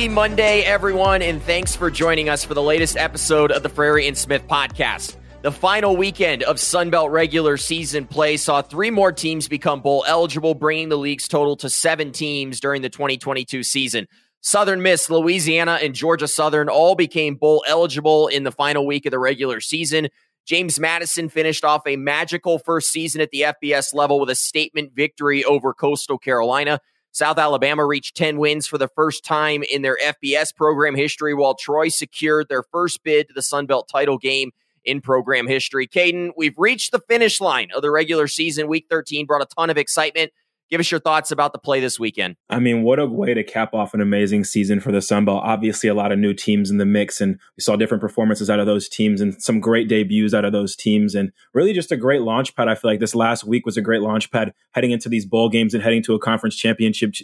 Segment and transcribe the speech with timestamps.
[0.00, 4.08] Happy Monday, everyone, and thanks for joining us for the latest episode of the Frary
[4.08, 5.16] and Smith podcast.
[5.42, 10.02] The final weekend of Sun Belt regular season play saw three more teams become bowl
[10.08, 14.08] eligible, bringing the league's total to seven teams during the 2022 season.
[14.40, 19.10] Southern Miss, Louisiana, and Georgia Southern all became bowl eligible in the final week of
[19.10, 20.08] the regular season.
[20.46, 24.92] James Madison finished off a magical first season at the FBS level with a statement
[24.94, 26.80] victory over Coastal Carolina.
[27.12, 31.54] South Alabama reached 10 wins for the first time in their FBS program history, while
[31.54, 34.52] Troy secured their first bid to the Sun Belt title game
[34.84, 35.86] in program history.
[35.86, 38.68] Kaiden, we've reached the finish line of the regular season.
[38.68, 40.32] Week 13 brought a ton of excitement.
[40.70, 42.36] Give us your thoughts about the play this weekend.
[42.48, 45.42] I mean, what a way to cap off an amazing season for the Sun Belt.
[45.44, 48.60] Obviously, a lot of new teams in the mix, and we saw different performances out
[48.60, 51.96] of those teams and some great debuts out of those teams, and really just a
[51.96, 52.68] great launch pad.
[52.68, 55.48] I feel like this last week was a great launch pad heading into these bowl
[55.48, 57.14] games and heading to a conference championship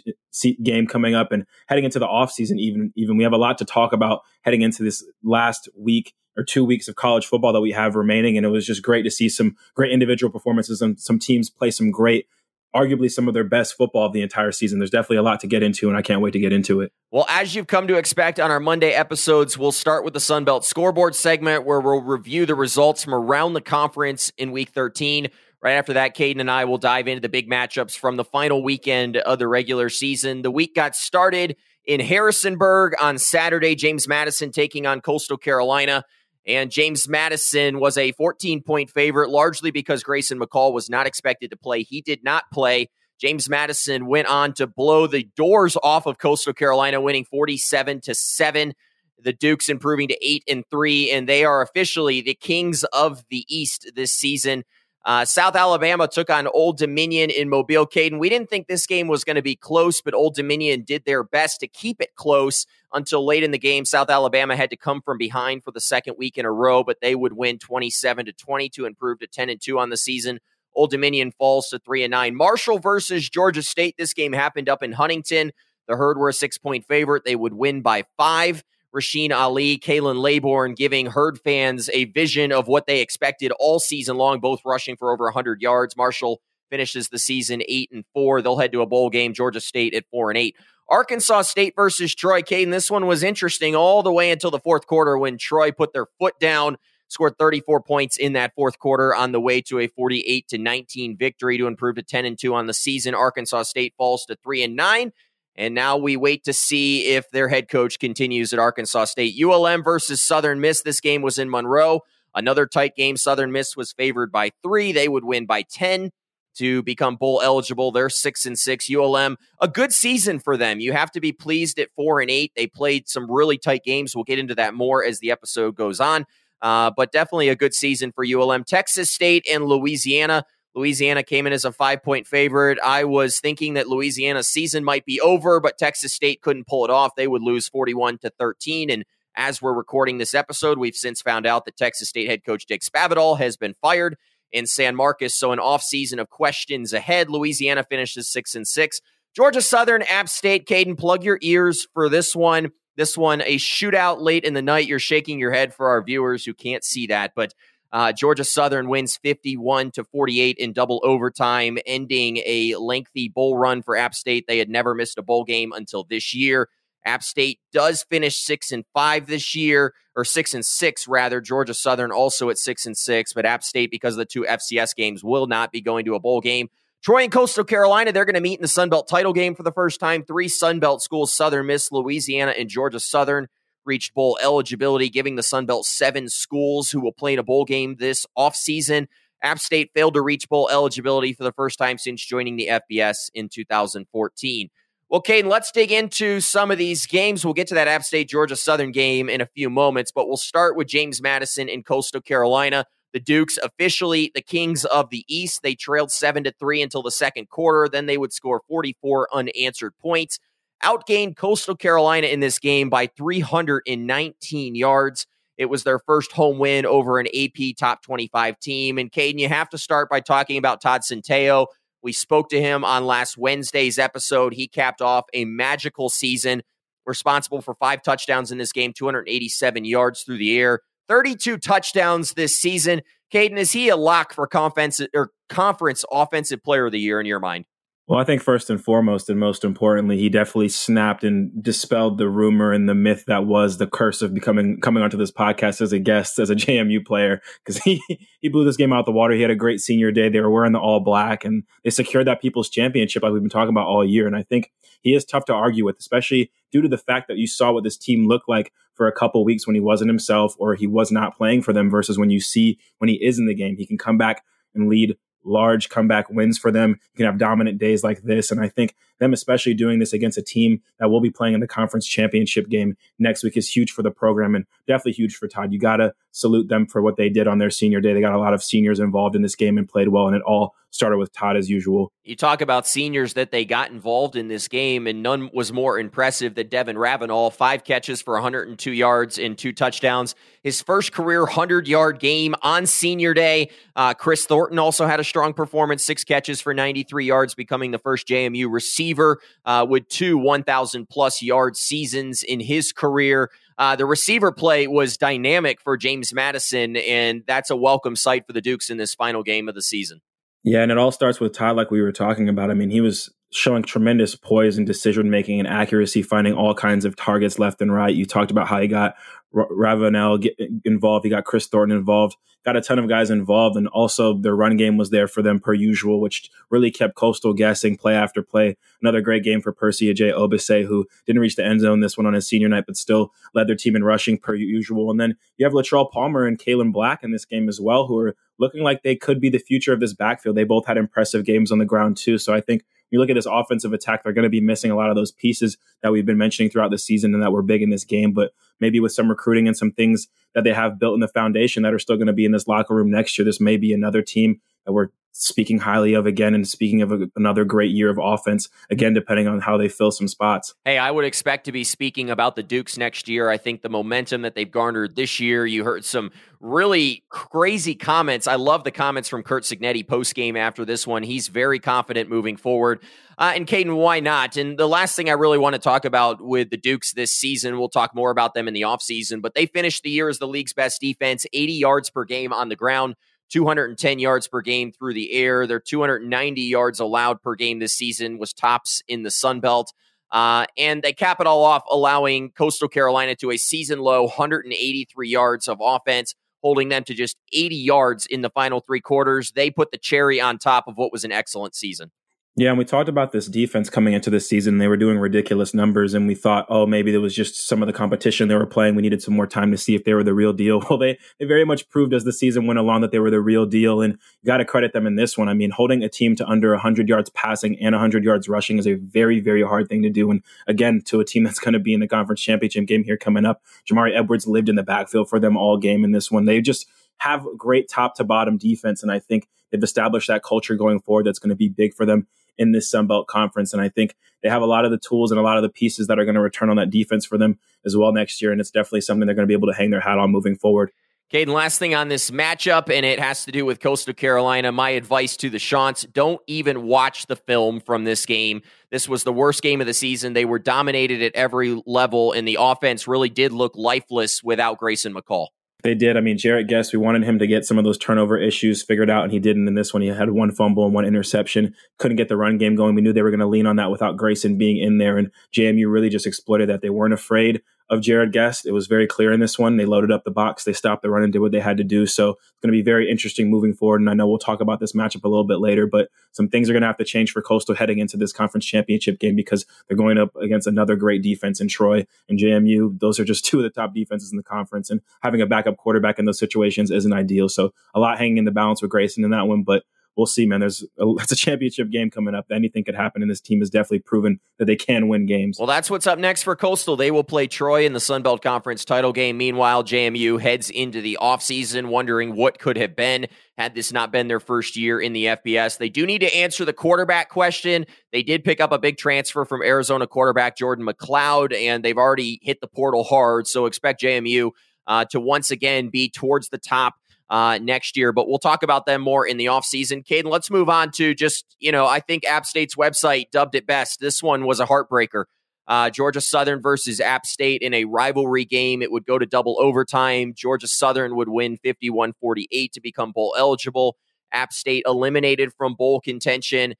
[0.61, 2.59] game coming up and heading into the offseason.
[2.59, 6.43] Even, even we have a lot to talk about heading into this last week or
[6.43, 8.37] two weeks of college football that we have remaining.
[8.37, 11.71] And it was just great to see some great individual performances and some teams play
[11.71, 12.27] some great
[12.75, 14.79] arguably some of their best football of the entire season.
[14.79, 16.91] There's definitely a lot to get into, and I can't wait to get into it.
[17.11, 20.45] Well, as you've come to expect on our Monday episodes, we'll start with the Sun
[20.45, 25.29] Belt scoreboard segment where we'll review the results from around the conference in week 13.
[25.61, 28.61] Right after that, Kaiden and I will dive into the big matchups from the final
[28.61, 30.43] weekend of the regular season.
[30.43, 33.73] The week got started in Harrisonburg on Saturday.
[33.73, 36.03] James Madison taking on Coastal Carolina.
[36.47, 41.51] And James Madison was a 14 point favorite, largely because Grayson McCall was not expected
[41.51, 41.83] to play.
[41.83, 42.89] He did not play.
[43.19, 48.15] James Madison went on to blow the doors off of Coastal Carolina, winning 47 to
[48.15, 48.73] 7.
[49.19, 53.43] The Dukes improving to 8 and 3, and they are officially the kings of the
[53.49, 54.63] East this season.
[55.07, 57.87] Uh, South Alabama took on Old Dominion in Mobile.
[57.87, 61.05] Kaiden, we didn't think this game was going to be close, but Old Dominion did
[61.05, 63.85] their best to keep it close until late in the game.
[63.85, 66.99] South Alabama had to come from behind for the second week in a row, but
[66.99, 70.41] they would win 27 to 20 to improve to 10 and 2 on the season.
[70.75, 72.35] Old Dominion falls to 3 and 9.
[72.35, 73.95] Marshall versus Georgia State.
[73.97, 75.53] This game happened up in Huntington.
[75.87, 77.23] The Herd were a six point favorite.
[77.23, 78.61] They would win by five.
[78.97, 84.17] Rasheen Ali, Khalan Laborn giving Herd fans a vision of what they expected all season
[84.17, 85.95] long, both rushing for over 100 yards.
[85.95, 88.41] Marshall finishes the season 8 and 4.
[88.41, 90.55] They'll head to a bowl game, Georgia State at 4 and 8.
[90.89, 92.41] Arkansas State versus Troy.
[92.41, 95.93] Kaiden, this one was interesting all the way until the fourth quarter when Troy put
[95.93, 96.77] their foot down,
[97.09, 101.17] scored 34 points in that fourth quarter on the way to a 48 to 19
[101.17, 103.13] victory to improve to 10 and 2 on the season.
[103.13, 105.11] Arkansas State falls to 3 and 9.
[105.57, 109.35] And now we wait to see if their head coach continues at Arkansas State.
[109.41, 110.81] ULM versus Southern Miss.
[110.81, 112.01] This game was in Monroe.
[112.35, 113.17] Another tight game.
[113.17, 114.91] Southern Miss was favored by three.
[114.91, 116.11] They would win by 10
[116.57, 117.91] to become bowl eligible.
[117.91, 118.89] They're six and six.
[118.93, 120.79] ULM, a good season for them.
[120.79, 122.51] You have to be pleased at four and eight.
[122.55, 124.15] They played some really tight games.
[124.15, 126.25] We'll get into that more as the episode goes on.
[126.61, 128.63] Uh, but definitely a good season for ULM.
[128.63, 130.43] Texas State and Louisiana.
[130.77, 132.77] Louisiana came in as a five point favorite.
[132.83, 136.91] I was thinking that Louisiana's season might be over, but Texas State couldn't pull it
[136.91, 137.15] off.
[137.15, 138.91] They would lose 41 to 13.
[138.91, 139.03] And
[139.35, 142.81] as we're recording this episode, we've since found out that Texas State head coach Dick
[142.81, 144.17] Spavital has been fired
[144.51, 145.33] in San Marcos.
[145.33, 147.31] So an offseason of questions ahead.
[147.31, 149.01] Louisiana finishes six and six.
[149.35, 152.71] Georgia Southern, App State, Kaiden, plug your ears for this one.
[152.97, 154.87] This one, a shootout late in the night.
[154.87, 157.53] You're shaking your head for our viewers who can't see that, but
[157.91, 163.81] uh, Georgia Southern wins 51 to 48 in double overtime, ending a lengthy bowl run
[163.81, 164.45] for App State.
[164.47, 166.69] They had never missed a bowl game until this year.
[167.05, 171.39] App State does finish six and five this year, or six and six rather.
[171.39, 174.93] Georgia Southern also at six and six, but App State, because of the two FCS
[174.95, 176.69] games, will not be going to a bowl game.
[177.03, 179.63] Troy and Coastal Carolina, they're going to meet in the Sun Belt title game for
[179.63, 180.23] the first time.
[180.23, 183.47] Three Sun Belt schools, Southern Miss, Louisiana, and Georgia Southern
[183.87, 187.65] reached bowl eligibility, giving the Sun Belt seven schools who will play in a bowl
[187.65, 189.07] game this offseason.
[189.41, 193.29] App State failed to reach bowl eligibility for the first time since joining the FBS
[193.33, 194.69] in 2014.
[195.09, 197.45] Well, Kaiden, let's dig into some of these games.
[197.45, 200.35] We'll get to that App State Georgia Southern game in a few moments, but we'll
[200.35, 202.85] start with James Madison in Coastal Carolina.
[203.13, 205.61] The Dukes officially the kings of the East.
[205.63, 209.93] They trailed 7 to 3 until the second quarter, then they would score 44 unanswered
[209.97, 210.39] points
[210.83, 215.27] outgained Coastal Carolina in this game by 319 yards.
[215.57, 218.97] It was their first home win over an AP top 25 team.
[218.97, 221.67] And Kaiden, you have to start by talking about Todd Centeio.
[222.03, 224.53] We spoke to him on last Wednesday's episode.
[224.53, 226.61] He capped off a magical season,
[227.05, 232.55] responsible for five touchdowns in this game, 287 yards through the air, 32 touchdowns this
[232.55, 233.01] season.
[233.33, 237.25] Kaiden, is he a lock for conference or conference offensive player of the year in
[237.25, 237.65] your mind?
[238.07, 242.29] Well, I think first and foremost, and most importantly, he definitely snapped and dispelled the
[242.29, 245.91] rumor and the myth that was the curse of becoming coming onto this podcast as
[245.91, 248.01] a guest as a JMU player because he
[248.39, 249.33] he blew this game out the water.
[249.33, 250.29] He had a great senior day.
[250.29, 253.49] They were wearing the all black and they secured that People's Championship like we've been
[253.49, 254.25] talking about all year.
[254.25, 254.71] And I think
[255.01, 257.83] he is tough to argue with, especially due to the fact that you saw what
[257.83, 261.11] this team looked like for a couple weeks when he wasn't himself or he was
[261.11, 263.85] not playing for them versus when you see when he is in the game, he
[263.85, 266.99] can come back and lead large comeback wins for them.
[267.13, 268.51] You can have dominant days like this.
[268.51, 271.59] And I think them especially doing this against a team that will be playing in
[271.59, 275.47] the conference championship game next week is huge for the program and definitely huge for
[275.47, 275.73] Todd.
[275.73, 278.13] You got to salute them for what they did on their senior day.
[278.13, 280.43] They got a lot of seniors involved in this game and played well, and it
[280.43, 282.11] all started with Todd as usual.
[282.23, 285.99] You talk about seniors that they got involved in this game, and none was more
[285.99, 287.51] impressive than Devin Ravenel.
[287.51, 290.35] Five catches for 102 yards and two touchdowns.
[290.63, 293.69] His first career 100 yard game on senior day.
[293.95, 297.99] Uh, Kris Thornton also had a strong performance, six catches for 93 yards, becoming the
[297.99, 303.49] first JMU receiver uh, with two 1,000 plus yard seasons in his career.
[303.77, 308.53] Uh, the receiver play was dynamic for James Madison, and that's a welcome sight for
[308.53, 310.21] the Dukes in this final game of the season.
[310.63, 312.71] Yeah, and it all starts with Todd, like we were talking about.
[312.71, 317.05] I mean, he was showing tremendous poise and decision making and accuracy, finding all kinds
[317.05, 318.13] of targets left and right.
[318.13, 319.15] You talked about how he got
[319.51, 321.23] Ravenel get involved.
[321.23, 322.35] He got Kris Thornton involved.
[322.65, 325.57] Got a ton of guys involved, and also their run game was there for them
[325.57, 328.75] per usual, which really kept Coastal guessing play after play.
[329.01, 332.33] Another great game for Percy Agyei-Obese, who didn't reach the end zone this one on
[332.33, 335.09] his senior night, but still led their team in rushing per usual.
[335.09, 338.17] And then you have Latrele Palmer and Kaelon Black in this game as well, who
[338.17, 340.57] are looking like they could be the future of this backfield.
[340.57, 342.37] They both had impressive games on the ground too.
[342.37, 344.95] So I think you look at this offensive attack, they're going to be missing a
[344.95, 347.81] lot of those pieces that we've been mentioning throughout the season and that were big
[347.81, 348.33] in this game.
[348.33, 351.83] But maybe with some recruiting and some things that they have built in the foundation
[351.83, 353.93] that are still going to be in this locker room next year, this may be
[353.93, 358.09] another team that we're speaking highly of again and speaking of a, another great year
[358.09, 360.73] of offense again depending on how they fill some spots.
[360.85, 363.49] Hey i would expect to be speaking about the dukes next year.
[363.49, 368.47] I think the momentum that they've garnered this year you heard some really crazy comments.
[368.47, 371.23] I love the comments from Curt Cignetti post game after this one.
[371.23, 373.01] He's very confident moving forward.
[373.37, 374.57] Uh, and Kaiden, why not?
[374.57, 377.77] And the last thing I really want to talk about with the Dukes this season,
[377.77, 380.47] we'll talk more about them in the offseason, but they finished the year as the
[380.47, 383.15] league's best defense, 80 yards per game on the ground,
[383.49, 385.67] 210 yards per game through the air.
[385.67, 389.93] Their 290 yards allowed per game this season was tops in the Sun Belt.
[390.31, 395.29] Uh, and they cap it all off, allowing Coastal Carolina to a season low 183
[395.29, 399.51] yards of offense, holding them to just 80 yards in the final three quarters.
[399.51, 402.11] They put the cherry on top of what was an excellent season.
[402.59, 404.79] Yeah, and we talked about this defense coming into this season.
[404.79, 407.87] They were doing ridiculous numbers, and we thought, oh, maybe there was just some of
[407.87, 408.95] the competition they were playing.
[408.95, 410.81] We needed some more time to see if they were the real deal.
[410.89, 413.41] Well, they, they very much proved as the season went along that they were the
[413.41, 415.49] real deal, and you got to credit them in this one.
[415.49, 418.87] I mean, holding a team to under 100 yards passing and 100 yards rushing is
[418.87, 420.31] a very, very hard thing to do.
[420.31, 423.17] And again, to a team that's going to be in the conference championship game here
[423.17, 426.45] coming up, Jamari Edwards lived in the backfield for them all game in this one.
[426.45, 430.75] They just have great top to bottom defense, and I think they've established that culture
[430.75, 432.27] going forward that's going to be big for them
[432.57, 433.73] in this Sun Belt Conference.
[433.73, 435.69] And I think they have a lot of the tools and a lot of the
[435.69, 438.51] pieces that are going to return on that defense for them as well next year.
[438.51, 440.55] And it's definitely something they're going to be able to hang their hat on moving
[440.55, 440.91] forward.
[441.31, 444.71] Kaiden, last thing on this matchup, and it has to do with Coastal Carolina.
[444.71, 448.61] My advice to the Chants don't even watch the film from this game.
[448.91, 450.31] This was the worst game of the season.
[450.31, 455.13] They were dominated at every level, and the offense really did look lifeless without Grayson
[455.13, 455.47] McCall.
[455.87, 456.17] They did.
[456.17, 459.09] I mean, Jarrett Guest, we wanted him to get some of those turnover issues figured
[459.09, 460.01] out, and he didn't in this one.
[460.01, 461.73] He had one fumble and one interception.
[461.97, 462.93] Couldn't get the run game going.
[462.93, 465.31] We knew they were going to lean on that without Grayson being in there, and
[465.55, 466.81] JMU really just exploited that.
[466.81, 468.65] They weren't afraid of Jarrett Guest.
[468.65, 469.77] It was very clear in this one.
[469.77, 471.83] They loaded up the box, they stopped the run and did what they had to
[471.83, 472.05] do.
[472.05, 474.01] So it's going to be very interesting moving forward.
[474.01, 476.69] And I know we'll talk about this matchup a little bit later, but some things
[476.69, 479.65] are going to have to change for Coastal heading into this conference championship game because
[479.87, 482.99] they're going up against another great defense in Troy and JMU.
[482.99, 484.89] Those are just two of the top defenses in the conference.
[484.89, 487.49] And having a backup quarterback in those situations isn't ideal.
[487.49, 489.83] So a lot hanging in the balance with Grayson in that one, but
[490.17, 490.59] we'll see, man.
[490.59, 492.47] There's a, it's a championship game coming up.
[492.51, 495.57] Anything could happen, and this team has definitely proven that they can win games.
[495.59, 496.97] Well, that's what's up next for Coastal.
[496.97, 499.37] They will play Troy in the Sun Belt Conference title game.
[499.37, 504.27] Meanwhile, JMU heads into the offseason wondering what could have been had this not been
[504.27, 505.77] their first year in the FBS.
[505.77, 507.85] They do need to answer the quarterback question.
[508.11, 512.39] They did pick up a big transfer from Arizona quarterback Jordan McCloud, and they've already
[512.43, 513.47] hit the portal hard.
[513.47, 514.51] So expect JMU
[514.85, 516.95] uh, to once again be towards the top
[517.29, 518.11] uh, next year.
[518.11, 520.05] But we'll talk about them more in the offseason.
[520.05, 523.67] Kaiden, let's move on to just, you know, I think App State's website dubbed it
[523.67, 523.99] best.
[523.99, 525.25] This one was a heartbreaker.
[525.67, 528.81] Uh, Georgia Southern versus App State in a rivalry game.
[528.81, 530.33] It would go to double overtime.
[530.33, 533.97] Georgia Southern would win 51 48 to become bowl eligible.
[534.31, 536.75] App State eliminated from bowl contention.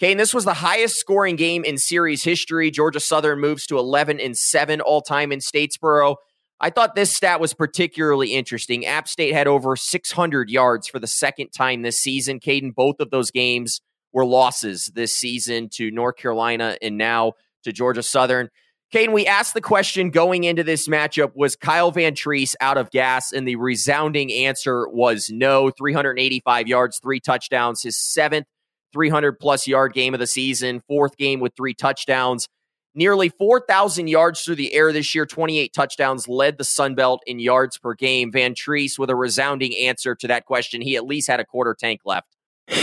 [0.00, 2.70] And this was the highest scoring game in series history.
[2.70, 6.16] Georgia Southern moves to 11 and 7 all time in Statesboro.
[6.60, 8.84] I thought this stat was particularly interesting.
[8.84, 12.38] App State had over 600 yards for the second time this season.
[12.38, 13.80] Kaiden, both of those games
[14.12, 17.32] were losses this season to North Carolina and now
[17.64, 18.50] to Georgia Southern.
[18.92, 23.32] Kaiden, we asked the question going into this matchup was Kyle Vantrease out of gas?
[23.32, 25.70] And the resounding answer was no.
[25.70, 28.46] 385 yards, three touchdowns, his seventh
[28.92, 32.48] 300 plus yard game of the season, fourth game with three touchdowns.
[32.94, 37.38] Nearly 4,000 yards through the air this year, 28 touchdowns, led the Sun Belt in
[37.38, 38.32] yards per game.
[38.32, 40.80] Vantrease with a resounding answer to that question.
[40.80, 42.36] He at least had a quarter tank left.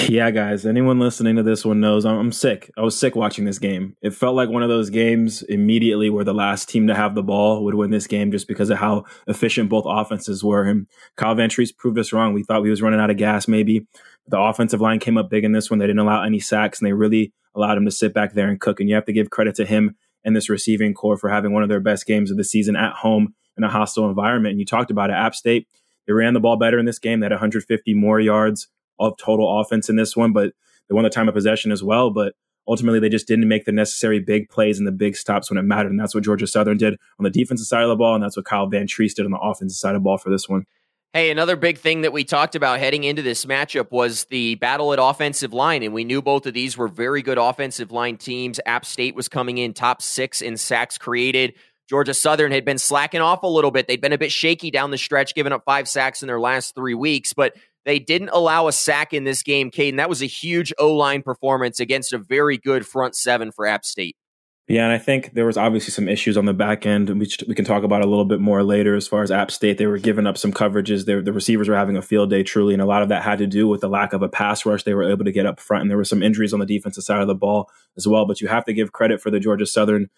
[0.09, 2.69] Yeah, guys, anyone listening to this one knows I'm, I'm, sick.
[2.77, 3.95] I was sick watching this game.
[4.01, 7.23] It felt like one of those games immediately where the last team to have the
[7.23, 10.63] ball would win this game just because of how efficient both offenses were.
[10.63, 12.33] And Kyle Vantrease proved us wrong.
[12.33, 13.87] We thought we was running out of gas maybe.
[14.27, 15.79] The offensive line came up big in this one.
[15.79, 18.59] They didn't allow any sacks and they really allowed him to sit back there and
[18.59, 18.79] cook.
[18.79, 21.63] And you have to give credit to him and this receiving core for having one
[21.63, 24.51] of their best games of the season at home in a hostile environment.
[24.51, 25.67] And you talked about it, App State.
[26.05, 27.19] They ran the ball better in this game.
[27.19, 28.67] They had 150 more yards
[28.99, 30.53] of total offense in this one, but
[30.87, 32.09] they won the time of possession as well.
[32.11, 32.33] But
[32.67, 35.63] ultimately, they just didn't make the necessary big plays and the big stops when it
[35.63, 35.91] mattered.
[35.91, 38.15] And that's what Georgia Southern did on the defensive side of the ball.
[38.15, 40.47] And that's what Kyle Vantrease did on the offensive side of the ball for this
[40.47, 40.65] one.
[41.13, 44.93] Hey, another big thing that we talked about heading into this matchup was the battle
[44.93, 45.81] at offensive line.
[45.81, 48.59] And we knew both of these were very good offensive line teams.
[48.65, 51.53] App State was coming in top six in sacks created.
[51.89, 53.87] Georgia Southern had been slacking off a little bit.
[53.87, 56.75] They'd been a bit shaky down the stretch, giving up five sacks in their last
[56.75, 57.33] three weeks.
[57.33, 59.95] But they didn't allow a sack in this game, Kaiden.
[59.97, 63.85] That was a huge O line performance against a very good front seven for App
[63.85, 64.17] State.
[64.67, 67.55] Yeah, and I think there was obviously some issues on the back end, which we
[67.55, 68.95] can talk about a little bit more later.
[68.95, 71.05] As far as App State, they were giving up some coverages.
[71.05, 73.37] They, the receivers were having a field day, truly, and a lot of that had
[73.37, 74.83] to do with the lack of a pass rush.
[74.83, 77.05] They were able to get up front, and there were some injuries on the defensive
[77.05, 78.25] side of the ball as well.
[78.25, 80.09] But you have to give credit for the Georgia Southern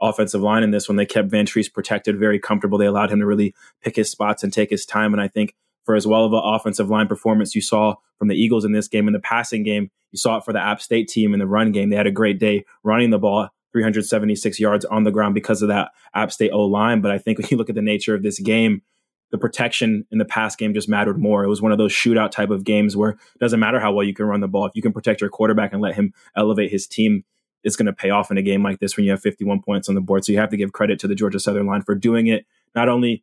[0.00, 0.96] offensive line in this one.
[0.96, 2.78] They kept Vantrease protected, very comfortable.
[2.78, 5.54] They allowed him to really pick his spots and take his time, and I think
[5.84, 8.88] for as well of an offensive line performance you saw from the Eagles in this
[8.88, 9.06] game.
[9.06, 11.72] In the passing game, you saw it for the App State team in the run
[11.72, 11.90] game.
[11.90, 15.68] They had a great day running the ball, 376 yards on the ground because of
[15.68, 17.00] that App State O line.
[17.00, 18.82] But I think when you look at the nature of this game,
[19.30, 21.44] the protection in the pass game just mattered more.
[21.44, 24.04] It was one of those shootout type of games where it doesn't matter how well
[24.04, 24.66] you can run the ball.
[24.66, 27.24] If you can protect your quarterback and let him elevate his team,
[27.62, 29.88] it's going to pay off in a game like this when you have 51 points
[29.88, 30.24] on the board.
[30.24, 32.88] So you have to give credit to the Georgia Southern line for doing it, not
[32.88, 33.22] only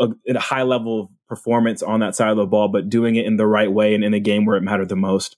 [0.00, 3.26] a, a high level of performance on that side of the ball, but doing it
[3.26, 5.36] in the right way and in a game where it mattered the most.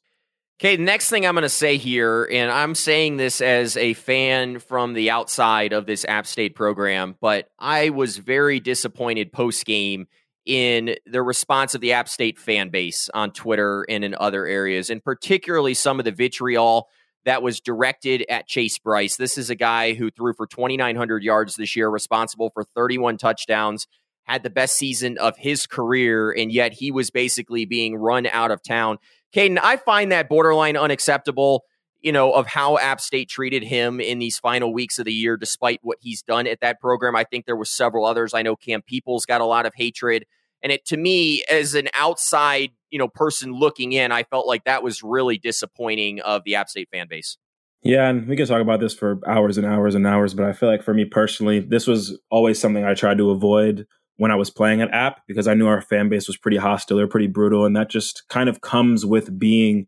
[0.60, 3.94] Okay, the next thing I'm going to say here, and I'm saying this as a
[3.94, 9.64] fan from the outside of this App State program, but I was very disappointed post
[9.64, 10.06] game
[10.44, 14.90] in the response of the App State fan base on Twitter and in other areas,
[14.90, 16.88] and particularly some of the vitriol
[17.24, 19.16] that was directed at Chase Brice.
[19.16, 23.86] This is a guy who threw for 2,900 yards this year, responsible for 31 touchdowns
[24.30, 28.52] had the best season of his career, and yet he was basically being run out
[28.52, 28.98] of town.
[29.34, 31.64] Kaiden, I find that borderline unacceptable,
[32.00, 35.36] you know, of how App State treated him in these final weeks of the year,
[35.36, 37.14] despite what he's done at that program.
[37.14, 38.34] I think there was several others.
[38.34, 40.24] I know Cam Peoples got a lot of hatred.
[40.62, 44.64] And it to me, as an outside, you know, person looking in, I felt like
[44.64, 47.38] that was really disappointing of the App State fan base.
[47.82, 50.52] Yeah, and we can talk about this for hours and hours and hours, but I
[50.52, 53.86] feel like for me personally, this was always something I tried to avoid
[54.20, 56.98] when I was playing at app because I knew our fan base was pretty hostile,
[56.98, 59.86] they're pretty brutal, and that just kind of comes with being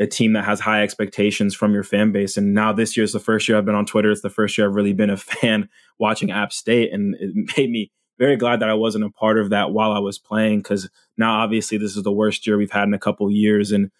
[0.00, 2.36] a team that has high expectations from your fan base.
[2.36, 4.10] And now this year is the first year I've been on Twitter.
[4.10, 5.68] It's the first year I've really been a fan
[6.00, 9.50] watching App State, and it made me very glad that I wasn't a part of
[9.50, 12.88] that while I was playing because now obviously this is the worst year we've had
[12.88, 13.92] in a couple years, and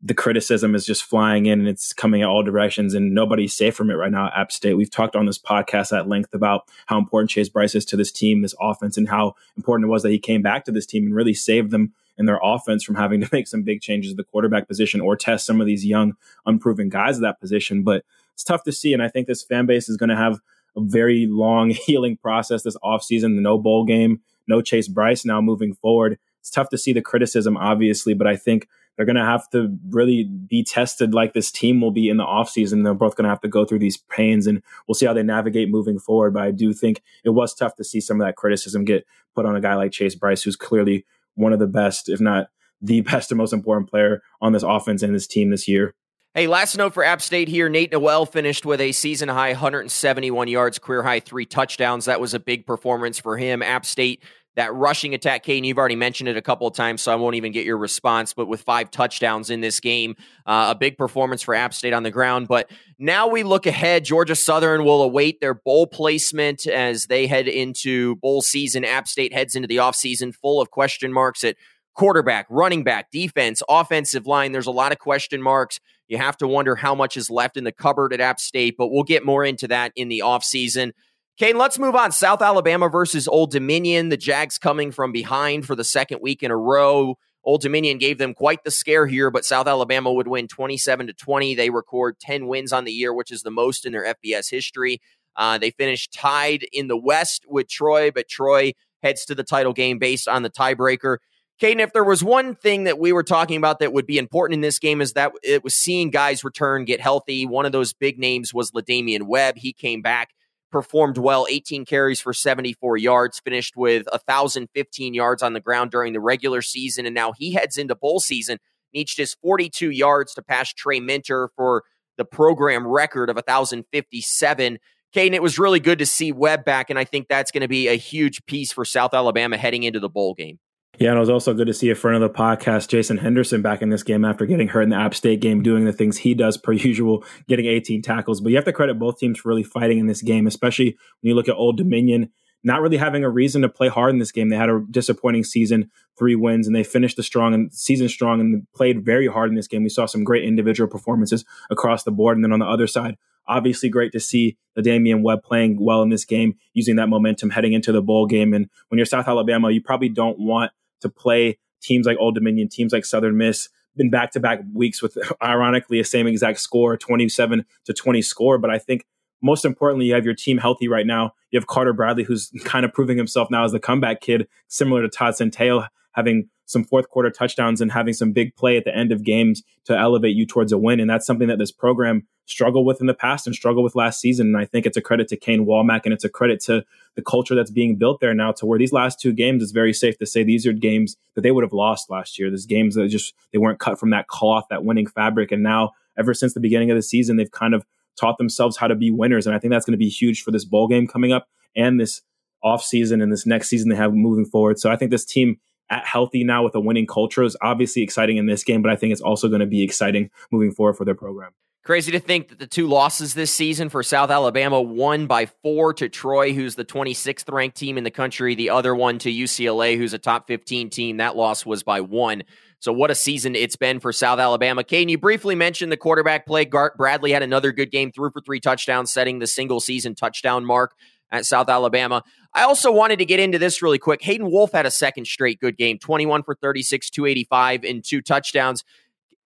[0.00, 3.74] the criticism is just flying in and it's coming at all directions and nobody's safe
[3.74, 4.74] from it right now at App State.
[4.74, 8.12] We've talked on this podcast at length about how important Chase Brice is to this
[8.12, 11.04] team, this offense, and how important it was that he came back to this team
[11.04, 14.16] and really saved them and their offense from having to make some big changes at
[14.16, 17.82] the quarterback position or test some of these young, unproven guys at that position.
[17.82, 18.92] But it's tough to see.
[18.92, 20.40] And I think this fan base is going to have
[20.76, 23.34] a very long healing process this offseason.
[23.34, 26.18] The no bowl game, no Chase Brice now moving forward.
[26.40, 29.78] It's tough to see the criticism, obviously, but I think they're going to have to
[29.90, 32.82] really be tested like this team will be in the offseason.
[32.82, 35.22] They're both going to have to go through these pains and we'll see how they
[35.22, 36.34] navigate moving forward.
[36.34, 39.46] But I do think it was tough to see some of that criticism get put
[39.46, 42.48] on a guy like Chase Brice, who's clearly one of the best, if not
[42.82, 45.94] the best and most important player on this offense and this team this year.
[46.34, 47.68] Hey, last note for App State here.
[47.68, 52.04] Nate Noel finished with a season high 171 yards, career high three touchdowns.
[52.04, 53.62] That was a big performance for him.
[53.62, 54.22] App State
[54.58, 57.36] that rushing attack, Kane, you've already mentioned it a couple of times, so I won't
[57.36, 58.34] even get your response.
[58.34, 62.02] But with five touchdowns in this game, uh, a big performance for App State on
[62.02, 62.48] the ground.
[62.48, 64.04] But now we look ahead.
[64.04, 68.84] Georgia Southern will await their bowl placement as they head into bowl season.
[68.84, 71.54] App State heads into the offseason full of question marks at
[71.94, 74.50] quarterback, running back, defense, offensive line.
[74.50, 75.78] There's a lot of question marks.
[76.08, 78.88] You have to wonder how much is left in the cupboard at App State, but
[78.88, 80.94] we'll get more into that in the offseason.
[81.38, 82.10] Kane, let's move on.
[82.10, 84.08] South Alabama versus Old Dominion.
[84.08, 87.16] The Jags coming from behind for the second week in a row.
[87.44, 91.12] Old Dominion gave them quite the scare here, but South Alabama would win 27 to
[91.12, 91.54] 20.
[91.54, 95.00] They record 10 wins on the year, which is the most in their FBS history.
[95.36, 98.72] Uh, they finished tied in the West with Troy, but Troy
[99.04, 101.18] heads to the title game based on the tiebreaker.
[101.62, 104.54] Kaiden, if there was one thing that we were talking about that would be important
[104.54, 107.46] in this game is that it was seeing guys return, get healthy.
[107.46, 109.56] One of those big names was La'Damian Webb.
[109.58, 110.30] He came back
[110.70, 116.12] performed well 18 carries for 74 yards, finished with 1,015 yards on the ground during
[116.12, 117.06] the regular season.
[117.06, 118.58] And now he heads into bowl season,
[118.92, 121.84] needs just 42 yards to pass Trey Minter for
[122.16, 124.78] the program record of 1,057.
[125.14, 127.68] Kaiden, it was really good to see Webb back, and I think that's going to
[127.68, 130.58] be a huge piece for South Alabama heading into the bowl game.
[130.98, 133.62] Yeah, and it was also good to see a friend of the podcast, Jason Henderson,
[133.62, 136.18] back in this game after getting hurt in the App State game, doing the things
[136.18, 138.40] he does per usual, getting 18 tackles.
[138.40, 141.28] But you have to credit both teams for really fighting in this game, especially when
[141.30, 142.30] you look at Old Dominion
[142.64, 144.48] not really having a reason to play hard in this game.
[144.48, 148.40] They had a disappointing season, three wins, and they finished the strong and season strong
[148.40, 149.82] and played very hard in this game.
[149.82, 152.36] We saw some great individual performances across the board.
[152.36, 156.10] And then on the other side, obviously great to see La'Damian Webb playing well in
[156.10, 158.52] this game, using that momentum heading into the bowl game.
[158.52, 162.68] And when you're South Alabama, you probably don't want to play teams like Old Dominion,
[162.68, 166.96] teams like Southern Miss, been back to back weeks with ironically the same exact score,
[166.96, 168.58] 27 to 20 score.
[168.58, 169.04] But I think
[169.42, 171.32] most importantly, you have your team healthy right now.
[171.50, 175.02] You have Carter Bradley, who's kind of proving himself now as the comeback kid, similar
[175.02, 178.94] to Todd Centeio, having some fourth quarter touchdowns and having some big play at the
[178.94, 181.00] end of games to elevate you towards a win.
[181.00, 184.20] And that's something that this program struggled with in the past and struggled with last
[184.20, 184.48] season.
[184.48, 187.22] And I think it's a credit to Kane Wommack and it's a credit to the
[187.22, 190.18] culture that's being built there now to where these last two games is very safe
[190.18, 192.50] to say these are games that they would have lost last year.
[192.50, 195.50] These games that just they weren't cut from that cloth, that winning fabric.
[195.50, 197.86] And now ever since the beginning of the season, they've kind of
[198.20, 199.46] taught themselves how to be winners.
[199.46, 201.98] And I think that's going to be huge for this bowl game coming up and
[201.98, 202.20] this
[202.62, 204.78] off season and this next season they have moving forward.
[204.78, 205.58] So I think this team
[205.90, 208.96] at healthy now with a winning culture is obviously exciting in this game, but I
[208.96, 211.52] think it's also going to be exciting moving forward for their program.
[211.84, 215.94] Crazy to think that the two losses this season for South Alabama, one by four
[215.94, 219.96] to Troy, who's the 26th ranked team in the country, the other one to UCLA,
[219.96, 221.16] who's a top 15 team.
[221.16, 222.42] That loss was by one.
[222.80, 224.84] So, what a season it's been for South Alabama.
[224.84, 226.66] Kane, you briefly mentioned the quarterback play.
[226.66, 230.66] Carter Bradley had another good game, threw for three touchdowns, setting the single season touchdown
[230.66, 230.94] mark
[231.30, 232.22] at South Alabama.
[232.54, 234.22] I also wanted to get into this really quick.
[234.22, 238.84] Hayden Wolff had a second straight good game 21 for 36, 285, and two touchdowns.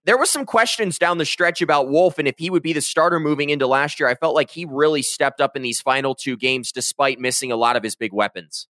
[0.04, 2.80] There was some questions down the stretch about Wolff and if he would be the
[2.80, 4.08] starter moving into last year.
[4.08, 7.56] I felt like he really stepped up in these final two games despite missing a
[7.56, 8.66] lot of his big weapons.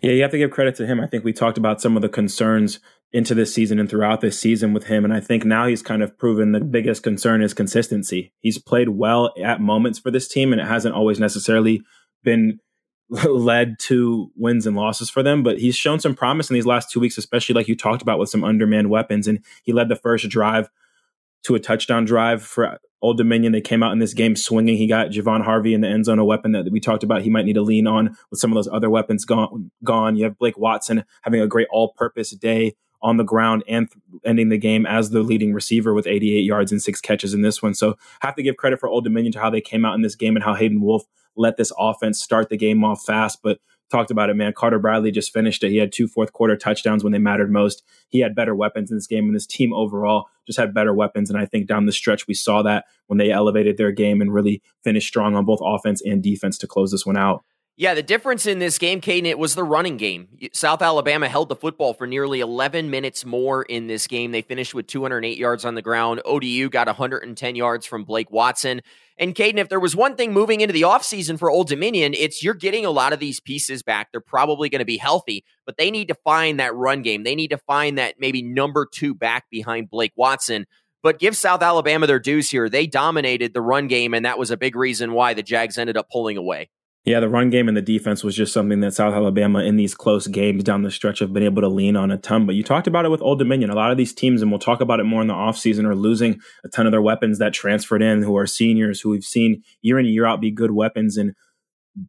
[0.00, 1.00] Yeah, you have to give credit to him.
[1.00, 2.78] I think we talked about some of the concerns
[3.12, 5.04] into this season and throughout this season with him.
[5.04, 8.32] And I think now he's kind of proven the biggest concern is consistency.
[8.38, 11.82] He's played well at moments for this team, and it hasn't always necessarily
[12.22, 12.60] been
[13.24, 16.90] led to wins and losses for them, but he's shown some promise in these last
[16.90, 19.26] two weeks, especially like you talked about with some undermanned weapons.
[19.26, 20.68] And he led the first drive
[21.44, 23.52] to a touchdown drive for Old Dominion.
[23.52, 24.76] They came out in this game swinging.
[24.76, 27.30] He got Javon Harvey in the end zone, a weapon that we talked about he
[27.30, 29.70] might need to lean on with some of those other weapons gone.
[29.82, 30.16] Gone.
[30.16, 33.88] You have Blake Watson having a great all-purpose day on the ground and
[34.24, 37.62] ending the game as the leading receiver with 88 yards and six catches in this
[37.62, 37.74] one.
[37.74, 40.14] So have to give credit for Old Dominion to how they came out in this
[40.14, 41.04] game and how Hayden Wolff
[41.36, 43.40] let this offense start the game off fast.
[43.42, 43.58] But
[43.90, 44.52] talked about it, man.
[44.52, 45.70] Carter Bradley just finished it.
[45.70, 47.82] He had two fourth quarter touchdowns when they mattered most.
[48.08, 51.30] He had better weapons in this game, and this team overall just had better weapons.
[51.30, 54.32] And I think down the stretch, we saw that when they elevated their game and
[54.32, 57.44] really finished strong on both offense and defense to close this one out.
[57.76, 60.28] Yeah, the difference in this game, Kaiden, it was the running game.
[60.52, 64.32] South Alabama held the football for nearly 11 minutes more in this game.
[64.32, 66.20] They finished with 208 yards on the ground.
[66.26, 68.82] ODU got 110 yards from Blake Watson.
[69.20, 72.42] And Kaiden, if there was one thing moving into the offseason for Old Dominion, it's
[72.42, 74.08] you're getting a lot of these pieces back.
[74.10, 77.22] They're probably going to be healthy, but they need to find that run game.
[77.22, 80.64] They need to find that maybe number two back behind Blake Watson.
[81.02, 82.70] But give South Alabama their dues here.
[82.70, 85.98] They dominated the run game, and that was a big reason why the Jags ended
[85.98, 86.70] up pulling away.
[87.06, 89.94] Yeah, the run game and the defense was just something that South Alabama in these
[89.94, 92.44] close games down the stretch have been able to lean on a ton.
[92.44, 93.70] But you talked about it with Old Dominion.
[93.70, 95.94] A lot of these teams, and we'll talk about it more in the offseason, are
[95.94, 99.62] losing a ton of their weapons that transferred in who are seniors, who we've seen
[99.80, 101.34] year in and year out be good weapons and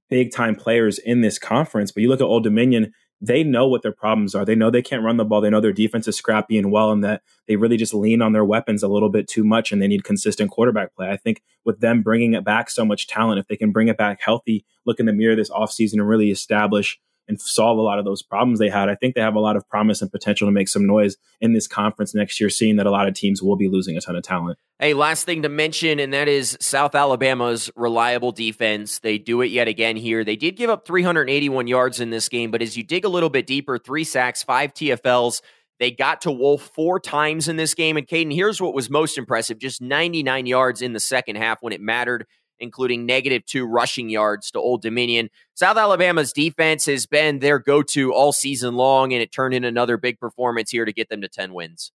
[0.09, 1.93] big time players in this conference.
[1.93, 4.43] But you look at Old Dominion, they know what their problems are.
[4.43, 5.41] They know they can't run the ball.
[5.41, 8.33] They know their defense is scrappy and well, and that they really just lean on
[8.33, 11.09] their weapons a little bit too much, and they need consistent quarterback play.
[11.09, 13.97] I think with them bringing it back so much talent, if they can bring it
[13.97, 17.99] back healthy, look in the mirror this offseason and really establish and solve a lot
[17.99, 20.47] of those problems they had, I think they have a lot of promise and potential
[20.47, 23.41] to make some noise in this conference next year, seeing that a lot of teams
[23.41, 24.57] will be losing a ton of talent.
[24.79, 28.99] Hey, last thing to mention, and that is South Alabama's reliable defense.
[28.99, 30.23] They do it yet again here.
[30.23, 33.29] They did give up 381 yards in this game, but as you dig a little
[33.29, 35.41] bit deeper, three sacks, five TFLs.
[35.79, 37.97] They got to Wolff four times in this game.
[37.97, 41.73] And Kaiden, here's what was most impressive just 99 yards in the second half when
[41.73, 42.27] it mattered
[42.61, 45.29] including negative two rushing yards to Old Dominion.
[45.53, 49.63] South Alabama's defense has been their go to all season long, and it turned in
[49.63, 51.91] another big performance here to get them to 10 wins.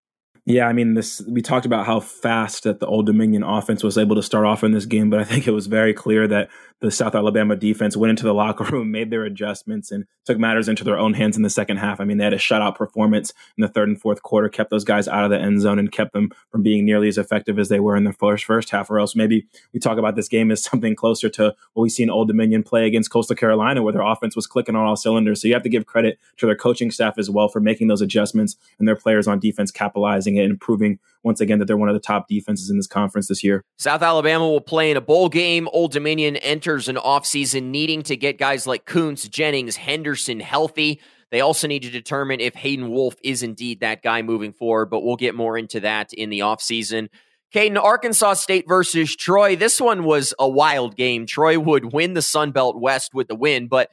[0.45, 3.97] Yeah, I mean, this we talked about how fast that the Old Dominion offense was
[3.97, 6.49] able to start off in this game, but I think it was very clear that
[6.81, 10.69] the South Alabama defense went into the locker room, made their adjustments, and took matters
[10.69, 12.01] into their own hands in the second half.
[12.01, 14.83] I mean, they had a shutout performance in the third and fourth quarter, kept those
[14.83, 17.69] guys out of the end zone, and kept them from being nearly as effective as
[17.69, 18.91] they were in the first first half.
[18.91, 22.03] Or else, maybe we talk about this game as something closer to what we see
[22.03, 25.41] in Old Dominion play against Coastal Carolina, where their offense was clicking on all cylinders.
[25.41, 28.03] So you have to give credit to their coaching staff as well for making those
[28.03, 31.95] adjustments and their players on defense capitalizing and improving once again that they're one of
[31.95, 33.65] the top defenses in this conference this year.
[33.79, 35.69] South Alabama will play in a bowl game.
[35.73, 41.01] Old Dominion enters an offseason needing to get guys like Kuntz, Jennings, Henderson healthy.
[41.31, 45.01] They also need to determine if Hayden Wolff is indeed that guy moving forward, but
[45.01, 47.09] we'll get more into that in the offseason.
[47.55, 49.57] Kaiden, Arkansas State versus Troy.
[49.57, 51.27] This one was a wild game.
[51.27, 53.91] Troy would win the Sun Belt West with the win, but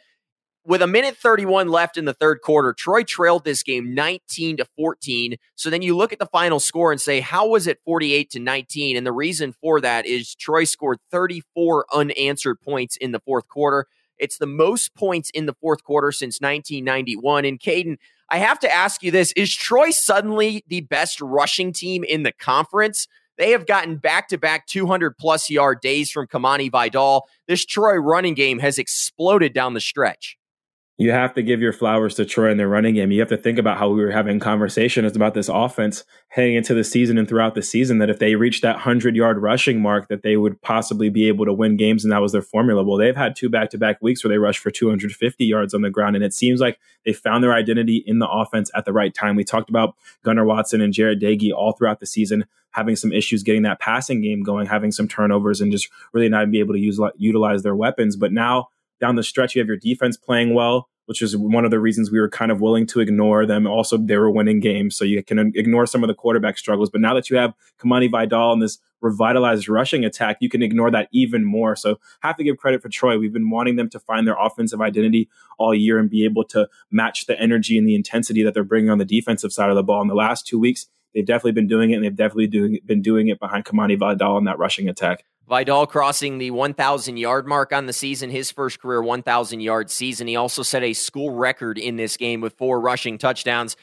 [0.69, 4.65] with a minute 31 left in the third quarter, Troy trailed this game 19 to
[4.77, 5.35] 14.
[5.55, 8.39] So then you look at the final score and say, how was it 48 to
[8.39, 8.95] 19?
[8.95, 13.87] And the reason for that is Troy scored 34 unanswered points in the fourth quarter.
[14.19, 17.45] It's the most points in the fourth quarter since 1991.
[17.45, 17.97] And Kaiden,
[18.29, 22.31] I have to ask you this Is Troy suddenly the best rushing team in the
[22.31, 23.07] conference?
[23.39, 27.27] They have gotten back to back 200 plus yard days from Kimani Vidal.
[27.47, 30.35] This Troy running game has exploded down the stretch
[30.99, 33.09] you have to give your flowers to Troy in their running game.
[33.09, 36.73] You have to think about how we were having conversations about this offense heading into
[36.73, 40.09] the season and throughout the season that if they reached that 100 yard rushing mark
[40.09, 42.83] that they would possibly be able to win games and that was their formula.
[42.83, 45.83] Well, they've had two back to back weeks where they rushed for 250 yards on
[45.83, 48.91] the ground and it seems like they found their identity in the offense at the
[48.91, 49.37] right time.
[49.37, 53.41] We talked about Gunnar Watson and Jarrett Doege all throughout the season having some issues
[53.41, 56.79] getting that passing game going, having some turnovers and just really not be able to
[56.79, 58.17] use utilize their weapons.
[58.17, 58.67] But now
[58.99, 62.11] down the stretch, you have your defense playing well, which is one of the reasons
[62.11, 63.65] we were kind of willing to ignore them.
[63.65, 66.89] Also, they were winning games, so you can ignore some of the quarterback struggles.
[66.89, 70.91] But now that you have Kimani Vidal and this revitalized rushing attack, you can ignore
[70.91, 71.75] that even more.
[71.75, 73.17] So, have to give credit for Troy.
[73.17, 76.67] We've been wanting them to find their offensive identity all year and be able to
[76.91, 79.83] match the energy and the intensity that they're bringing on the defensive side of the
[79.83, 80.01] ball.
[80.01, 83.01] In the last two weeks, they've definitely been doing it, and they've definitely doing, been
[83.01, 85.23] doing it behind Kimani Vidal in that rushing attack.
[85.49, 90.27] Vidal crossing the 1,000 yard mark on the season, his first career 1,000 yard season.
[90.27, 93.75] He also set a school record in this game with four rushing touchdowns.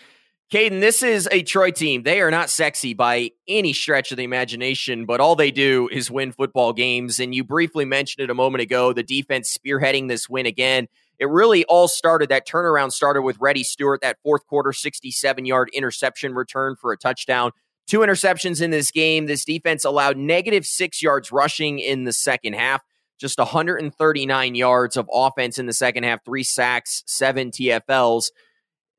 [0.53, 2.05] Kaiden, this is a Troy team.
[2.05, 6.09] They are not sexy by any stretch of the imagination, but all they do is
[6.09, 7.19] win football games.
[7.19, 10.87] And you briefly mentioned it a moment ago the defense spearheading this win again.
[11.19, 15.69] It really all started, that turnaround started with Reddy Steward, that fourth quarter 67 yard
[15.73, 17.51] interception return for a touchdown.
[17.87, 19.27] Two interceptions in this game.
[19.27, 22.83] This defense allowed negative six yards rushing in the second half,
[23.21, 28.31] just 139 yards of offense in the second half, three sacks, seven TFLs.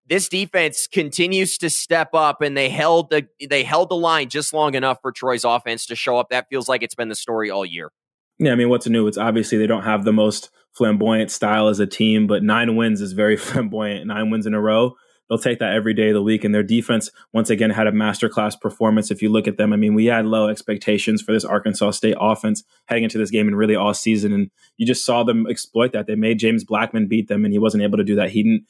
[0.08, 4.54] This defense continues to step up, and they held the they held the line just
[4.54, 6.30] long enough for Troy's offense to show up.
[6.30, 7.92] That feels like it's been the story all year.
[8.40, 9.08] Yeah, I mean, what's new?
[9.08, 13.02] It's obviously they don't have the most flamboyant style as a team, but nine wins
[13.02, 14.08] is very flamboyant.
[14.08, 14.96] Nine wins in a row
[15.30, 16.44] they'll take that every day of the week.
[16.44, 19.12] And their defense, once again, had a masterclass performance.
[19.12, 22.18] If you look at them, I mean, we had low expectations for this Arkansas State
[22.20, 24.34] offense heading into this game and really all season.
[24.34, 26.08] And you just saw them exploit that.
[26.08, 28.32] They made James Blackman beat them, and he wasn't able to do that.
[28.32, 28.66] He didn't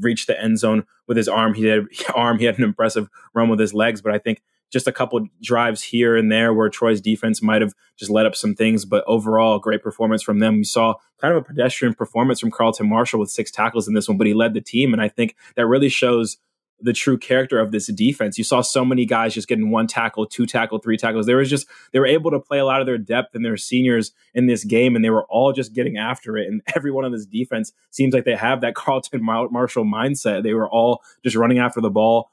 [0.00, 1.54] reach the end zone with his arm.
[1.54, 2.38] He had arm.
[2.38, 5.82] He had an impressive run with his legs, but I think just a couple drives
[5.82, 9.58] here and there where Troy's defense might have just let up some things, but overall,
[9.58, 10.56] great performance from them.
[10.56, 14.08] We saw kind of a pedestrian performance from Carlton Martial with six tackles in this
[14.08, 14.92] one, but he led the team.
[14.92, 16.38] And I think that really shows
[16.80, 18.38] the true character of this defense.
[18.38, 21.26] You saw so many guys just getting one tackle, two tackle, three tackles.
[21.26, 23.56] There was just they were able to play a lot of their depth and their
[23.56, 26.46] seniors in this game, and they were all just getting after it.
[26.46, 30.42] And everyone on this defense seems like they have that Carlton Martial mindset.
[30.42, 32.30] They were all just running after the ball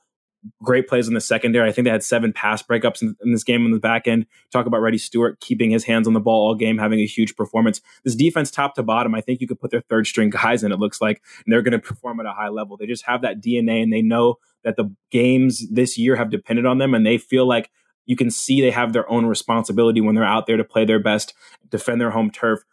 [0.64, 1.68] great plays in the secondary.
[1.68, 4.26] I think they had seven pass breakups in, in, this game on the back end.
[4.52, 7.36] Talk about Reddy Steward keeping his hands on the ball all game, having a huge
[7.36, 7.82] performance.
[8.04, 10.72] This defense, top to bottom, I think you could put their third string guys in.
[10.72, 12.78] It looks like, and they're going to perform at a high level.
[12.78, 16.66] They just have that DNA, and they know that the games this year have depended
[16.66, 17.70] on them, and they feel like
[18.06, 21.00] you can see they have their own responsibility when they're out there to play their
[21.00, 21.34] best,
[21.70, 22.64] defend their home turf,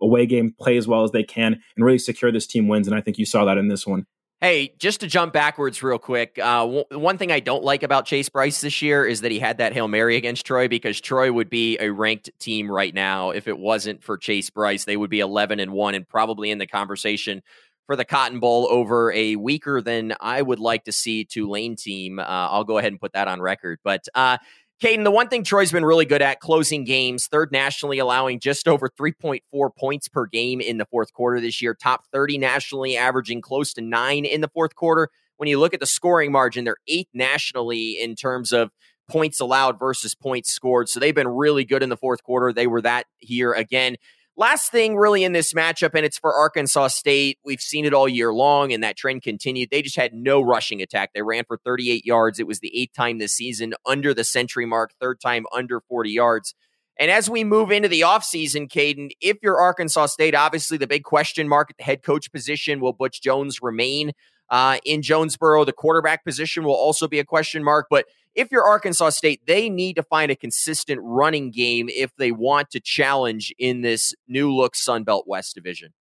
[0.00, 2.86] away game, play as well as they can, and really secure this team wins.
[2.86, 4.06] And I think you saw that in this one.
[4.42, 8.04] Hey, just to jump backwards real quick, uh, w- one thing I don't like about
[8.04, 11.32] Chase Brice this year is that he had that Hail Mary against Troy because Troy
[11.32, 14.84] would be a ranked team right now if it wasn't for Chase Brice.
[14.84, 17.42] They would be 11 and 1 and probably in the conversation
[17.86, 22.18] for the Cotton Bowl over a weaker than I would like to see Tulane team.
[22.18, 23.78] Uh, I'll go ahead and put that on record.
[23.82, 24.36] But uh,
[24.82, 28.68] Kaiden, the one thing Troy's been really good at closing games, third nationally, allowing just
[28.68, 33.40] over 3.4 points per game in the fourth quarter this year, top 30 nationally, averaging
[33.40, 35.08] close to nine in the fourth quarter.
[35.38, 38.70] When you look at the scoring margin, they're eighth nationally in terms of
[39.08, 40.90] points allowed versus points scored.
[40.90, 42.52] So they've been really good in the fourth quarter.
[42.52, 43.96] They were that here again.
[44.38, 47.38] Last thing, really, in this matchup, and it's for Arkansas State.
[47.42, 49.70] We've seen it all year long, and that trend continued.
[49.70, 51.12] They just had no rushing attack.
[51.14, 52.38] They ran for 38 yards.
[52.38, 56.10] It was the eighth time this season under the century mark, third time under 40
[56.10, 56.54] yards.
[56.98, 61.04] And as we move into the offseason, Kaiden, if you're Arkansas State, obviously the big
[61.04, 64.12] question mark at the head coach position will Butch Jones remain
[64.50, 65.64] uh, in Jonesboro?
[65.64, 67.86] The quarterback position will also be a question mark.
[67.90, 72.32] But if you're Arkansas State, they need to find a consistent running game if they
[72.32, 75.92] want to challenge in this new look Sun Belt West division.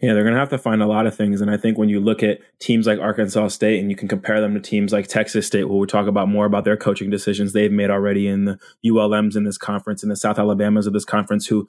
[0.00, 1.40] Yeah, they're going to have to find a lot of things.
[1.40, 4.40] And I think when you look at teams like Arkansas State and you can compare
[4.40, 7.52] them to teams like Texas State, where we talk about more about their coaching decisions
[7.52, 11.04] they've made already in the ULMs in this conference and the South Alabamas of this
[11.04, 11.68] conference, who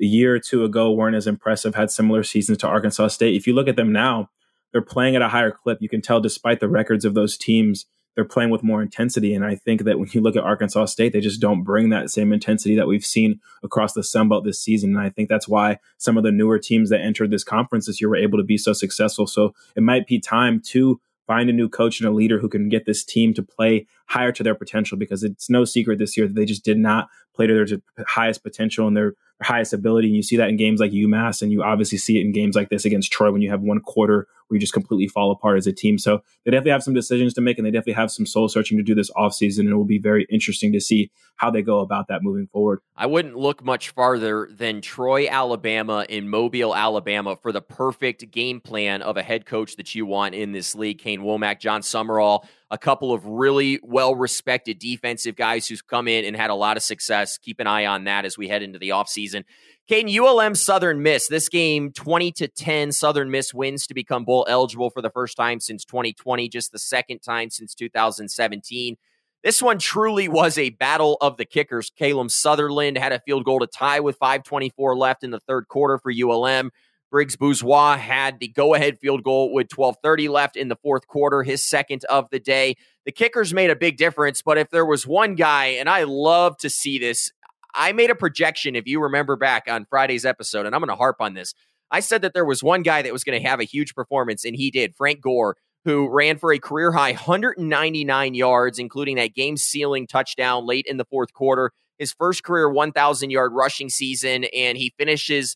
[0.00, 3.34] a year or two ago weren't as impressive, had similar seasons to Arkansas State.
[3.34, 4.30] If you look at them now,
[4.74, 5.78] they're playing at a higher clip.
[5.80, 9.32] You can tell despite the records of those teams, they're playing with more intensity.
[9.32, 12.10] And I think that when you look at Arkansas State, they just don't bring that
[12.10, 14.96] same intensity that we've seen across the Sun Belt this season.
[14.96, 18.00] And I think that's why some of the newer teams that entered this conference this
[18.00, 19.28] year were able to be so successful.
[19.28, 22.68] So it might be time to find a new coach and a leader who can
[22.68, 26.26] get this team to play higher to their potential because it's no secret this year
[26.26, 30.08] that they just did not play to their highest potential and their highest ability.
[30.08, 32.54] And you see that in games like UMass, and you obviously see it in games
[32.54, 35.56] like this against Troy when you have one quarter where you just completely fall apart
[35.56, 35.98] as a team.
[35.98, 38.78] So they definitely have some decisions to make, and they definitely have some soul searching
[38.78, 39.60] to do this offseason.
[39.60, 42.80] And it will be very interesting to see how they go about that moving forward.
[42.94, 48.60] I wouldn't look much farther than Troy, Alabama, in Mobile, Alabama, for the perfect game
[48.60, 50.98] plan of a head coach that you want in this league.
[50.98, 56.24] Kane Wommack, Jon Sumrall a couple of really well respected defensive guys who's come in
[56.24, 57.38] and had a lot of success.
[57.38, 59.44] Keep an eye on that as we head into the offseason.
[59.90, 61.28] Kaiden, ULM Southern Miss.
[61.28, 65.36] This game, 20 to 10, Southern Miss wins to become bowl eligible for the first
[65.36, 68.96] time since 2020, just the second time since 2017.
[69.42, 71.90] This one truly was a battle of the kickers.
[71.98, 75.98] Caleb Sutherland had a field goal to tie with 524 left in the third quarter
[75.98, 76.70] for ULM.
[77.14, 81.44] Briggs Bourgeois had the go ahead field goal with 12:30 left in the fourth quarter,
[81.44, 82.74] his second of the day.
[83.06, 86.56] The kickers made a big difference, but if there was one guy, and I love
[86.56, 87.30] to see this,
[87.72, 90.96] I made a projection, if you remember back on Friday's episode, and I'm going to
[90.96, 91.54] harp on this.
[91.88, 94.44] I said that there was one guy that was going to have a huge performance,
[94.44, 94.96] and he did.
[94.96, 100.66] Frank Gore, who ran for a career high 199 yards, including that game sealing touchdown
[100.66, 101.70] late in the fourth quarter.
[101.96, 105.54] His first career 1,000 yard rushing season, and he finishes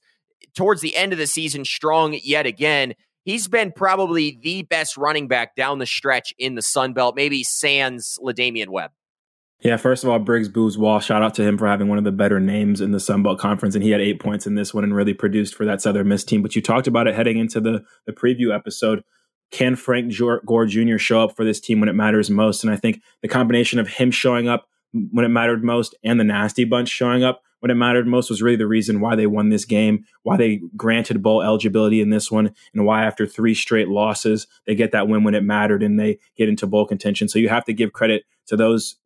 [0.54, 2.94] towards the end of the season strong yet again.
[3.24, 7.42] He's been probably the best running back down the stretch in the Sun Belt, maybe
[7.42, 8.90] sans LaDamian Webb.
[9.60, 12.12] Yeah, first of all, Briggs Bourgeois, shout out to him for having one of the
[12.12, 13.74] better names in the Sun Belt Conference.
[13.74, 16.22] And he had eight points in this one and really produced for that Southern Miss
[16.22, 16.42] team.
[16.42, 19.02] But you talked about it heading into the, the preview episode.
[19.50, 20.14] Can Frank
[20.46, 20.98] Gore Jr.
[20.98, 22.62] show up for this team when it matters most?
[22.62, 26.24] And I think the combination of him showing up when it mattered most and the
[26.24, 29.48] nasty bunch showing up when it mattered most was really the reason why they won
[29.48, 33.88] this game, why they granted bowl eligibility in this one, and why after three straight
[33.88, 37.28] losses, they get that win when it mattered and they get into bowl contention.
[37.28, 38.96] So you have to give credit to those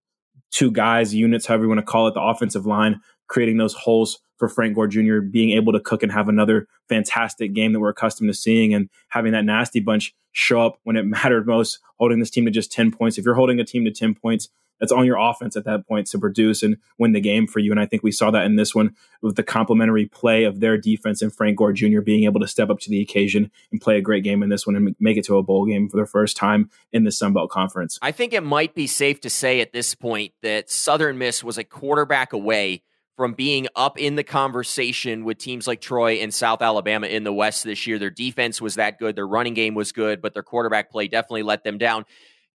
[0.50, 4.20] two guys, units, however you want to call it, the offensive line, creating those holes
[4.36, 7.90] for Frank Gore Jr., being able to cook and have another fantastic game that we're
[7.90, 12.18] accustomed to seeing, and having that nasty bunch show up when it mattered most, holding
[12.18, 13.18] this team to just 10 points.
[13.18, 14.48] If you're holding a team to 10 points,
[14.82, 17.70] that's on your offense at that point to produce and win the game for you.
[17.70, 20.76] And I think we saw that in this one with the complementary play of their
[20.76, 22.00] defense and Frank Gore Jr.
[22.00, 24.66] being able to step up to the occasion and play a great game in this
[24.66, 27.32] one and make it to a bowl game for the first time in the Sun
[27.32, 27.96] Belt Conference.
[28.02, 31.58] I think it might be safe to say at this point that Southern Miss was
[31.58, 32.82] a quarterback away
[33.16, 37.32] from being up in the conversation with teams like Troy and South Alabama in the
[37.32, 37.98] West this year.
[37.98, 41.44] Their defense was that good, their running game was good, but their quarterback play definitely
[41.44, 42.04] let them down.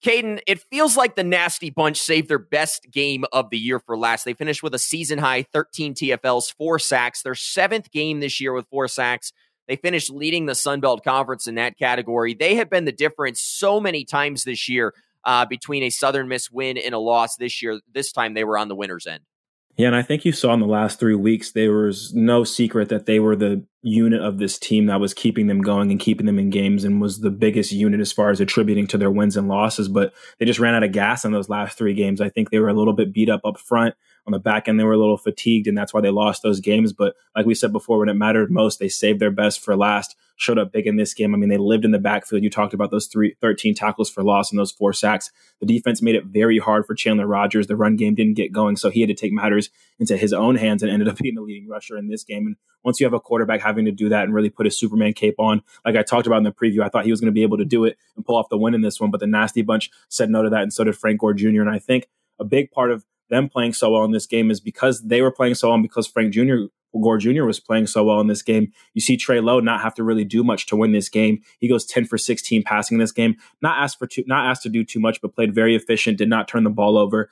[0.03, 3.97] Kaiden, it feels like the Nasty Bunch saved their best game of the year for
[3.97, 4.25] last.
[4.25, 8.53] They finished with a season high 13 TFLs, four sacks, their seventh game this year
[8.53, 9.31] with four sacks.
[9.67, 12.33] They finished leading the Sun Belt Conference in that category.
[12.35, 16.51] They have been the difference so many times this year uh, between a Southern Miss
[16.51, 17.79] win and a loss this year.
[17.91, 19.23] This time they were on the winner's end.
[19.77, 22.87] Yeah, and I think you saw in the last three weeks, there was no secret
[22.89, 26.25] that they were the unit of this team that was keeping them going and keeping
[26.25, 29.35] them in games and was the biggest unit as far as attributing to their wins
[29.35, 29.89] and losses.
[29.89, 32.21] But they just ran out of gas in those last three games.
[32.21, 34.79] I think they were a little bit beat up up front on the back end,
[34.79, 36.93] they were a little fatigued, and that's why they lost those games.
[36.93, 40.15] But like we said before, when it mattered most, they saved their best for last,
[40.35, 41.33] showed up big in this game.
[41.33, 42.43] I mean, they lived in the backfield.
[42.43, 45.31] You talked about those three, 13 tackles for loss and those four sacks.
[45.59, 47.67] The defense made it very hard for Chandler Rogers.
[47.67, 49.69] The run game didn't get going, so he had to take matters
[49.99, 52.47] into his own hands and ended up being the leading rusher in this game.
[52.47, 55.13] And once you have a quarterback having to do that and really put his Superman
[55.13, 57.35] cape on, like I talked about in the preview, I thought he was going to
[57.35, 59.11] be able to do it and pull off the win in this one.
[59.11, 61.61] But the nasty bunch said no to that, and so did Frank Gore Jr.
[61.61, 62.07] And I think
[62.39, 65.31] a big part of them playing so well in this game is because they were
[65.31, 66.65] playing so well and because Frank Jr.
[67.01, 67.43] Gore Jr.
[67.43, 68.71] was playing so well in this game.
[68.93, 71.41] You see Trey Lowe not have to really do much to win this game.
[71.59, 73.35] He goes 10 for 16 passing in this game.
[73.61, 76.29] Not asked for too, not asked to do too much, but played very efficient, did
[76.29, 77.29] not turn the ball over,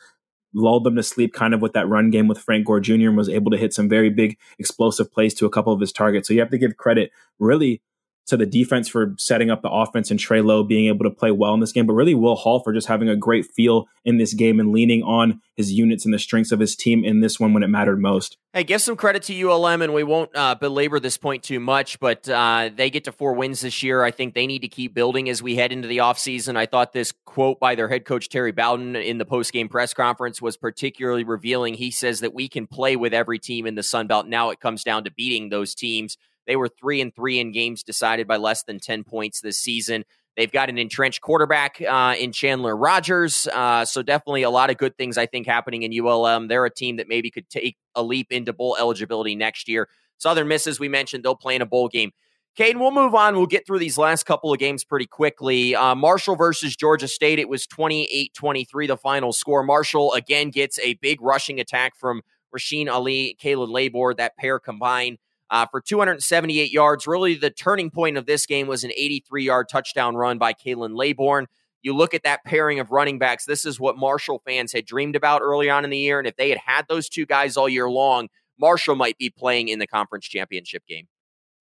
[0.53, 2.93] lulled them to sleep kind of with that run game with Frank Gore Jr.
[2.93, 5.91] and was able to hit some very big explosive plays to a couple of his
[5.91, 6.27] targets.
[6.27, 7.81] So you have to give credit really
[8.27, 11.31] to the defense for setting up the offense and Trey Lowe being able to play
[11.31, 14.17] well in this game, but really Will Hall for just having a great feel in
[14.17, 17.39] this game and leaning on his units and the strengths of his team in this
[17.39, 18.37] one when it mattered most.
[18.53, 21.99] Hey, give some credit to ULM, and we won't uh, belabor this point too much,
[21.99, 24.03] but uh, they get to four wins this year.
[24.03, 26.55] I think they need to keep building as we head into the offseason.
[26.55, 30.41] I thought this quote by their head coach, Terry Bowden, in the post-game press conference
[30.41, 31.73] was particularly revealing.
[31.73, 34.27] He says that we can play with every team in the Sun Belt.
[34.27, 37.83] Now it comes down to beating those teams– they were three and three in games
[37.83, 40.03] decided by less than 10 points this season.
[40.35, 43.47] They've got an entrenched quarterback uh, in Chandler Rogers.
[43.53, 46.47] Uh, so, definitely a lot of good things, I think, happening in ULM.
[46.47, 49.87] They're a team that maybe could take a leap into bowl eligibility next year.
[50.17, 52.11] Southern Miss, as we mentioned, they'll play in a bowl game.
[52.57, 53.35] Kaiden, we'll move on.
[53.35, 55.75] We'll get through these last couple of games pretty quickly.
[55.75, 59.63] Uh, Marshall versus Georgia State, it was 28 23, the final score.
[59.63, 62.21] Marshall again gets a big rushing attack from
[62.55, 64.15] Rasheen Ali, Khalan Laborn.
[64.17, 65.17] That pair combined
[65.53, 67.05] uh, for 278 yards.
[67.05, 70.97] Really, the turning point of this game was an 83 yard touchdown run by Khalan
[70.97, 71.45] Laborn.
[71.83, 73.45] You look at that pairing of running backs.
[73.45, 76.17] This is what Marshall fans had dreamed about early on in the year.
[76.17, 79.67] And if they had had those two guys all year long, Marshall might be playing
[79.67, 81.07] in the conference championship game.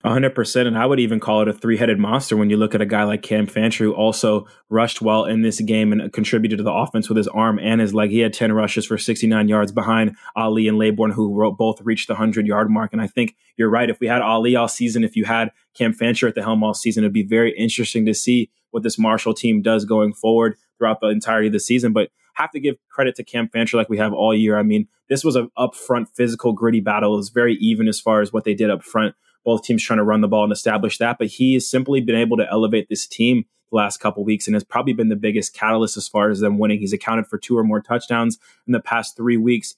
[0.04, 0.66] 100%.
[0.66, 2.86] And I would even call it a three headed monster when you look at a
[2.86, 6.72] guy like Cam Fancher, who also rushed well in this game and contributed to the
[6.72, 8.10] offense with his arm and his leg.
[8.10, 12.14] He had 10 rushes for 69 yards behind Ali and Laborn, who both reached the
[12.14, 12.92] 100 yard mark.
[12.92, 13.88] And I think you're right.
[13.88, 16.74] If we had Ali all season, if you had Cam Fancher at the helm all
[16.74, 21.00] season, it'd be very interesting to see what this Marshall team does going forward throughout
[21.00, 21.92] the entirety of the season.
[21.92, 24.58] But have to give credit to Cam Fancher like we have all year.
[24.58, 27.14] I mean, this was an upfront physical, gritty battle.
[27.14, 29.98] It was very even as far as what they did up front both teams trying
[29.98, 31.18] to run the ball and establish that.
[31.18, 34.54] But he has simply been able to elevate this team the last couple weeks and
[34.54, 36.78] has probably been the biggest catalyst as far as them winning.
[36.78, 39.74] He's accounted for two or more touchdowns in the past three weeks,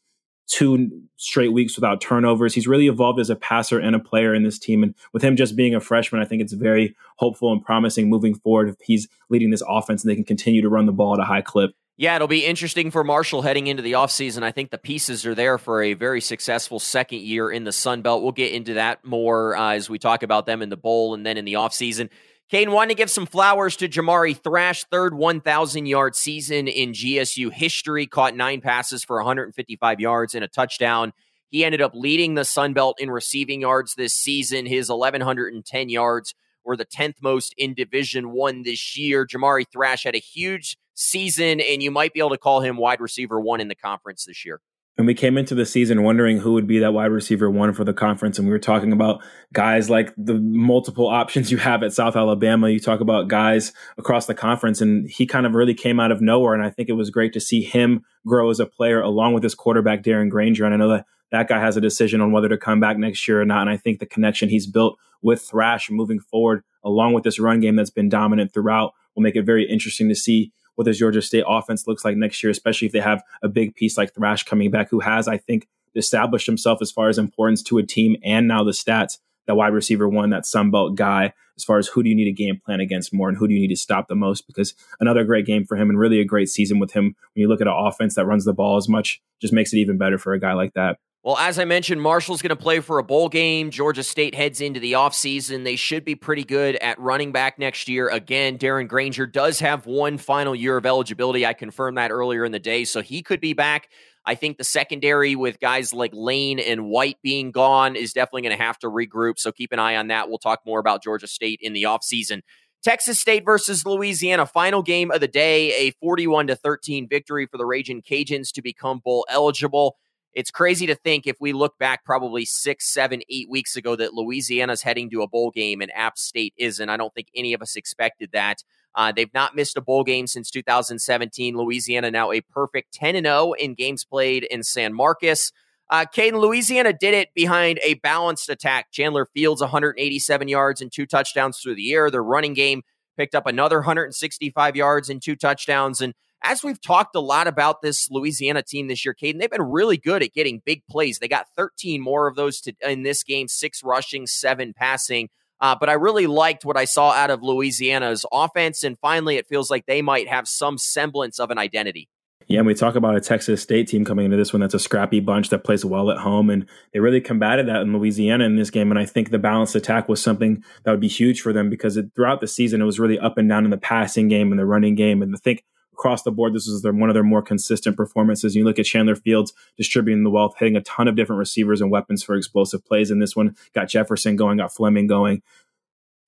[0.46, 2.54] two straight weeks without turnovers.
[2.54, 4.82] He's really evolved as a passer and a player in this team.
[4.82, 8.34] And with him just being a freshman, I think it's very hopeful and promising moving
[8.34, 11.20] forward if he's leading this offense and they can continue to run the ball at
[11.20, 11.74] a high clip.
[11.96, 14.42] Yeah, it'll be interesting for Marshall heading into the offseason.
[14.42, 18.02] I think the pieces are there for a very successful second year in the Sun
[18.02, 18.24] Belt.
[18.24, 21.24] We'll get into that more uh, as we talk about them in the bowl and
[21.24, 22.08] then in the offseason.
[22.50, 27.52] Kane wanted to give some flowers to Jamari Thrash, third 1,000 yard season in GSU
[27.52, 31.12] history, caught nine passes for 155 yards and a touchdown.
[31.50, 34.66] He ended up leading the Sun Belt in receiving yards this season.
[34.66, 39.24] His 1,110 yards were the 10th most in Division One this year.
[39.24, 43.00] Jamari Thrash had a huge season, and you might be able to call him wide
[43.00, 44.60] receiver one in the conference this year.
[44.96, 47.82] And we came into the season wondering who would be that wide receiver one for
[47.82, 48.38] the conference.
[48.38, 52.68] And we were talking about guys like the multiple options you have at South Alabama.
[52.68, 56.20] You talk about guys across the conference, and he kind of really came out of
[56.20, 56.54] nowhere.
[56.54, 59.42] And I think it was great to see him grow as a player along with
[59.42, 60.64] his quarterback, Darren Grainger.
[60.64, 63.26] And I know that that guy has a decision on whether to come back next
[63.26, 63.62] year or not.
[63.62, 67.58] And I think the connection he's built with Thrash moving forward, along with this run
[67.58, 71.22] game that's been dominant throughout, will make it very interesting to see what this Georgia
[71.22, 74.42] State offense looks like next year, especially if they have a big piece like Thrash
[74.44, 78.16] coming back, who has, I think, established himself as far as importance to a team
[78.24, 81.86] and now the stats that wide receiver one, that Sun Belt guy, as far as
[81.86, 83.76] who do you need a game plan against more and who do you need to
[83.76, 84.46] stop the most?
[84.46, 87.14] Because another great game for him and really a great season with him.
[87.34, 89.78] When you look at an offense that runs the ball as much, just makes it
[89.78, 90.98] even better for a guy like that.
[91.24, 93.70] Well, as I mentioned, Marshall's going to play for a bowl game.
[93.70, 95.64] Georgia State heads into the offseason.
[95.64, 98.10] They should be pretty good at running back next year.
[98.10, 101.46] Again, Darren Grainger does have one final year of eligibility.
[101.46, 103.88] I confirmed that earlier in the day, so he could be back.
[104.26, 108.58] I think the secondary with guys like Lane and White being gone is definitely going
[108.58, 109.38] to have to regroup.
[109.38, 110.28] So keep an eye on that.
[110.28, 112.42] We'll talk more about Georgia State in the offseason.
[112.82, 117.56] Texas State versus Louisiana, final game of the day, a 41 to 13 victory for
[117.56, 119.96] the Raging Cajuns to become bowl eligible.
[120.34, 124.14] It's crazy to think if we look back probably six, seven, eight weeks ago that
[124.14, 126.88] Louisiana's heading to a bowl game and App State isn't.
[126.88, 128.64] I don't think any of us expected that.
[128.96, 131.56] Uh, they've not missed a bowl game since 2017.
[131.56, 135.52] Louisiana now a perfect 10 and 0 in games played in San Marcos.
[135.90, 138.90] Uh, Kaiden, Louisiana did it behind a balanced attack.
[138.90, 142.10] Chandler Fields, 187 yards and two touchdowns through the air.
[142.10, 142.82] Their running game
[143.16, 146.00] picked up another 165 yards and two touchdowns.
[146.00, 146.14] And
[146.44, 149.96] as we've talked a lot about this Louisiana team this year, Kaiden, they've been really
[149.96, 151.18] good at getting big plays.
[151.18, 155.30] They got 13 more of those to, in this game, six rushing, seven passing.
[155.60, 158.84] Uh, but I really liked what I saw out of Louisiana's offense.
[158.84, 162.08] And finally, it feels like they might have some semblance of an identity.
[162.46, 164.78] Yeah, and we talk about a Texas State team coming into this one that's a
[164.78, 166.50] scrappy bunch that plays well at home.
[166.50, 168.90] And they really combated that in Louisiana in this game.
[168.90, 171.96] And I think the balanced attack was something that would be huge for them because
[171.96, 174.58] it, throughout the season, it was really up and down in the passing game and
[174.58, 175.22] the running game.
[175.22, 175.64] And I think
[175.94, 178.56] across the board, this was their, one of their more consistent performances.
[178.56, 181.90] You look at Chandler Fields distributing the wealth, hitting a ton of different receivers and
[181.90, 183.10] weapons for explosive plays.
[183.10, 185.42] And this one, got Jefferson going, got Fleming going,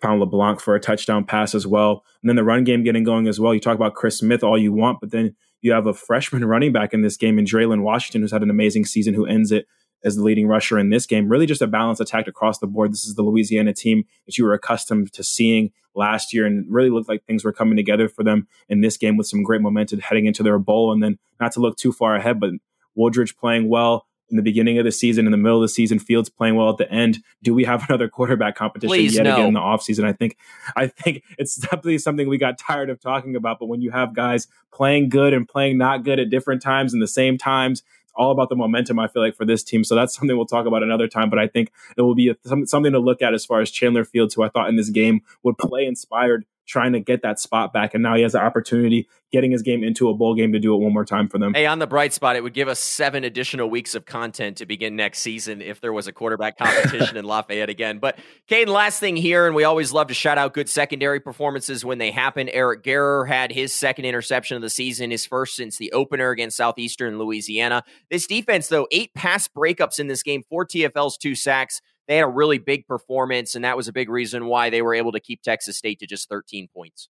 [0.01, 2.05] found LeBlanc for a touchdown pass as well.
[2.23, 3.53] And then the run game getting going as well.
[3.53, 6.73] You talk about Chris Smith all you want, but then you have a freshman running
[6.73, 9.67] back in this game in Draylen Washington, who's had an amazing season, who ends it
[10.07, 11.29] as the leading rusher in this game.
[11.29, 12.93] Really just a balanced attack across the board.
[12.93, 16.91] This is the Louisiana team that you were accustomed to seeing last year and really
[16.91, 19.99] looked like things were coming together for them in this game with some great momentum
[20.01, 20.93] heading into their bowl.
[20.93, 22.51] And then not to look too far ahead, but
[22.97, 25.99] Wooldridge playing well in the beginning of the season, in the middle of the season,
[25.99, 27.19] Fields playing well at the end.
[27.43, 29.35] Do we have another quarterback competition Please, yet no.
[29.35, 30.05] again in the offseason?
[30.05, 30.37] I think
[30.77, 33.59] I think it's definitely something we got tired of talking about.
[33.59, 37.03] But when you have guys playing good and playing not good at different times and
[37.03, 37.83] the same times,
[38.17, 39.85] all about the momentum, I feel like, for this team.
[39.85, 41.31] So that's something we'll talk about another time.
[41.31, 42.37] But I think it will be a,
[42.67, 45.23] something to look at as far as Chandler Fields, who I thought in this game
[45.43, 47.95] would play inspired, trying to get that spot back.
[47.95, 50.75] And now he has the opportunity getting his game into a bowl game to do
[50.75, 51.53] it one more time for them.
[51.53, 54.67] Hey, on the bright spot, it would give us seven additional weeks of content to
[54.67, 57.99] begin next season if there was a quarterback competition in Lafayette again.
[57.99, 61.85] But Kaiden, last thing here, and we always love to shout out good secondary performances
[61.85, 62.49] when they happen.
[62.49, 66.57] Eric Garror had his second interception of the season, his first since the opener against
[66.57, 67.83] Southeastern Louisiana.
[68.11, 71.81] This defense, though, eight pass breakups in this game, four TFLs, two sacks.
[72.09, 74.95] They had a really big performance, and that was a big reason why they were
[74.95, 77.09] able to keep Texas State to just 13 points.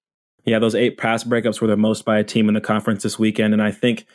[0.45, 3.19] Yeah, those eight pass breakups were the most by a team in the conference this
[3.19, 3.53] weekend.
[3.53, 4.05] And I think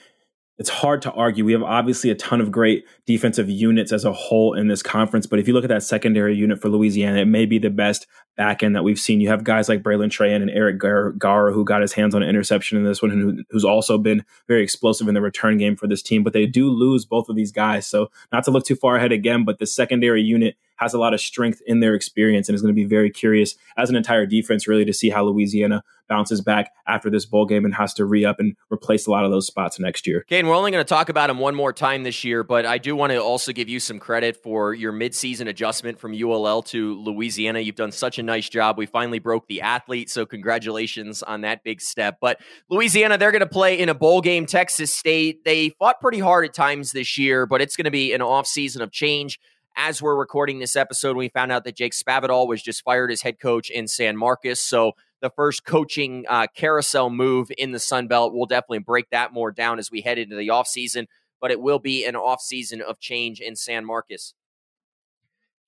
[0.59, 1.45] it's hard to argue.
[1.45, 5.27] We have obviously a ton of great defensive units as a whole in this conference,
[5.27, 8.07] but if you look at that secondary unit for Louisiana, it may be the best
[8.37, 9.21] back end that we've seen.
[9.21, 12.29] You have guys like Braylon Trahan and Eric Garror who got his hands on an
[12.29, 15.75] interception in this one, and who, who's also been very explosive in the return game
[15.75, 16.23] for this team.
[16.23, 19.13] But they do lose both of these guys, so not to look too far ahead
[19.13, 22.63] again, but the secondary unit has a lot of strength in their experience and is
[22.63, 26.41] going to be very curious as an entire defense, really, to see how Louisiana bounces
[26.41, 29.31] back after this bowl game and has to re up and replace a lot of
[29.31, 30.21] those spots next year.
[30.21, 32.67] Okay, and we're only going to talk about him one more time this year, but
[32.67, 36.63] I do want to also give you some credit for your midseason adjustment from ULL
[36.65, 37.61] to Louisiana.
[37.61, 38.79] You've done such a nice job.
[38.79, 42.19] We finally broke the athlete, so congratulations on that big step.
[42.21, 44.47] But Louisiana, they're going to play in a bowl game.
[44.47, 48.13] Texas State, they fought pretty hard at times this year, but it's going to be
[48.13, 49.39] an off season of change
[49.77, 53.23] as we're recording this episode, we found out that Jake Spavital was just fired as
[53.23, 54.61] head coach in San Marcos.
[54.61, 58.35] So the first coaching uh, carousel move in the Sun Belt.
[58.35, 61.07] We'll definitely break that more down as we head into the offseason,
[61.41, 64.35] but it will be an offseason of change in San Marcos.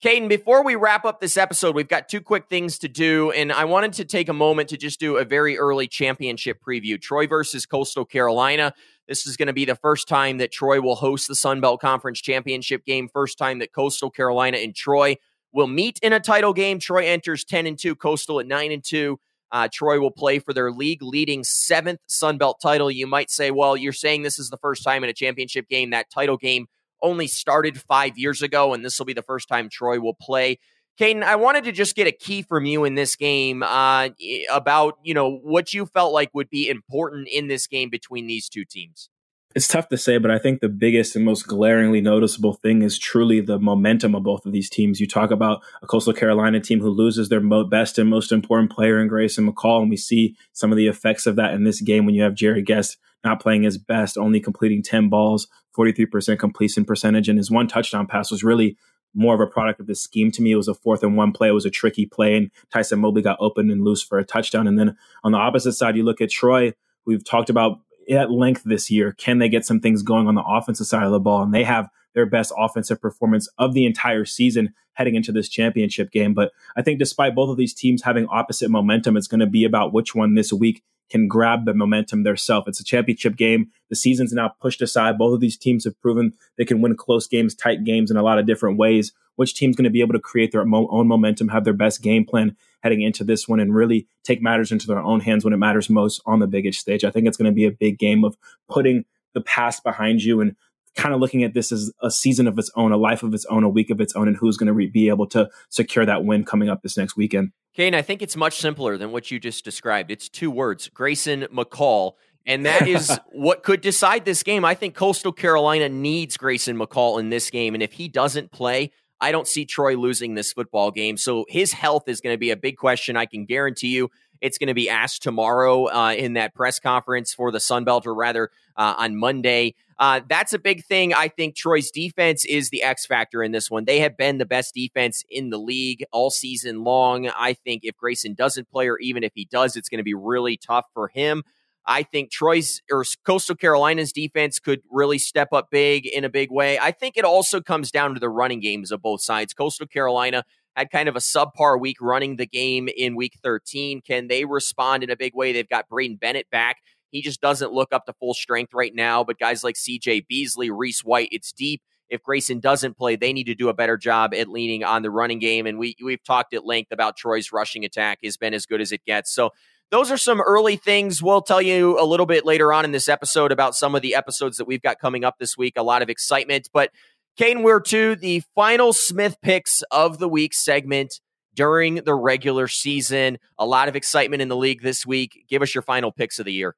[0.04, 3.50] Kaiden, before we wrap up this episode, we've got two quick things to do, and
[3.50, 7.00] I wanted to take a moment to just do a very early championship preview.
[7.00, 8.74] Troy versus Coastal Carolina.
[9.08, 11.80] This is going to be the first time that Troy will host the Sun Belt
[11.80, 13.08] Conference Championship game.
[13.08, 15.16] First time that Coastal Carolina and Troy
[15.52, 16.78] will meet in a title game.
[16.78, 19.18] Troy enters 10 and 2, Coastal at 9 and 2.
[19.52, 22.90] Uh, Troy will play for their league leading seventh Sun Belt title.
[22.90, 25.90] You might say, well, you're saying this is the first time in a championship game.
[25.90, 26.66] That title game
[27.00, 30.58] only started five years ago, and this will be the first time Troy will play.
[30.98, 34.08] Kaiden, I wanted to just get a key from you in this game uh,
[34.50, 38.48] about you know what you felt like would be important in this game between these
[38.48, 39.10] two teams.
[39.54, 42.98] It's tough to say, but I think the biggest and most glaringly noticeable thing is
[42.98, 45.00] truly the momentum of both of these teams.
[45.00, 49.00] You talk about a Coastal Carolina team who loses their best and most important player
[49.00, 52.04] in Grayson McCall, and we see some of the effects of that in this game
[52.04, 56.84] when you have Jarrett Guest not playing his best, only completing 10 balls 43% completion
[56.84, 57.28] percentage.
[57.28, 58.76] And his one touchdown pass was really
[59.14, 60.52] more of a product of the scheme to me.
[60.52, 61.48] It was a fourth and one play.
[61.48, 64.66] It was a tricky play, and Tyson Mobley got open and loose for a touchdown.
[64.66, 66.74] And then on the opposite side, you look at Troy.
[67.06, 67.80] We've talked about
[68.10, 69.12] at length this year.
[69.12, 71.42] Can they get some things going on the offensive side of the ball?
[71.42, 76.10] And they have their best offensive performance of the entire season heading into this championship
[76.10, 76.32] game.
[76.32, 79.64] But I think despite both of these teams having opposite momentum, it's going to be
[79.64, 82.68] about which one this week can grab the momentum themselves.
[82.68, 83.70] It's a championship game.
[83.90, 85.18] The season's now pushed aside.
[85.18, 88.22] Both of these teams have proven they can win close games, tight games in a
[88.22, 89.12] lot of different ways.
[89.36, 92.24] Which team's going to be able to create their own momentum, have their best game
[92.24, 95.58] plan heading into this one, and really take matters into their own hands when it
[95.58, 97.04] matters most on the biggest stage?
[97.04, 99.04] I think it's going to be a big game of putting
[99.34, 100.56] the past behind you and
[100.96, 103.44] kind of looking at this as a season of its own, a life of its
[103.46, 106.04] own, a week of its own, and who's going to re- be able to secure
[106.06, 107.52] that win coming up this next weekend.
[107.74, 110.10] Kane, I think it's much simpler than what you just described.
[110.10, 112.12] It's two words Grayson McCall.
[112.46, 114.64] And that is what could decide this game.
[114.64, 117.74] I think Coastal Carolina needs Grayson McCall in this game.
[117.74, 121.16] And if he doesn't play, I don't see Troy losing this football game.
[121.16, 123.16] So his health is going to be a big question.
[123.16, 124.10] I can guarantee you
[124.40, 128.06] it's going to be asked tomorrow uh, in that press conference for the Sun Belt,
[128.06, 129.74] or rather uh, on Monday.
[129.98, 131.14] Uh, that's a big thing.
[131.14, 133.86] I think Troy's defense is the X factor in this one.
[133.86, 137.28] They have been the best defense in the league all season long.
[137.28, 140.14] I think if Grayson doesn't play, or even if he does, it's going to be
[140.14, 141.42] really tough for him.
[141.86, 146.50] I think Troy's or Coastal Carolina's defense could really step up big in a big
[146.50, 146.78] way.
[146.78, 149.54] I think it also comes down to the running games of both sides.
[149.54, 150.44] Coastal Carolina
[150.76, 154.02] had kind of a subpar week running the game in week 13.
[154.02, 155.52] Can they respond in a big way?
[155.52, 156.76] They've got Braydon Bennett back.
[157.10, 159.24] He just doesn't look up to full strength right now.
[159.24, 161.80] But guys like CJ Beasley, Reese White, it's deep.
[162.08, 165.10] If Grayson doesn't play, they need to do a better job at leaning on the
[165.10, 165.66] running game.
[165.66, 168.92] And we we've talked at length about Troy's rushing attack has been as good as
[168.92, 169.34] it gets.
[169.34, 169.50] So
[169.90, 171.22] those are some early things.
[171.22, 174.14] We'll tell you a little bit later on in this episode about some of the
[174.14, 175.74] episodes that we've got coming up this week.
[175.76, 176.68] A lot of excitement.
[176.72, 176.90] But
[177.36, 181.20] Kane, we're to the final Smith picks of the week segment
[181.54, 183.36] during the regular season.
[183.58, 185.44] A lot of excitement in the league this week.
[185.46, 186.76] Give us your final picks of the year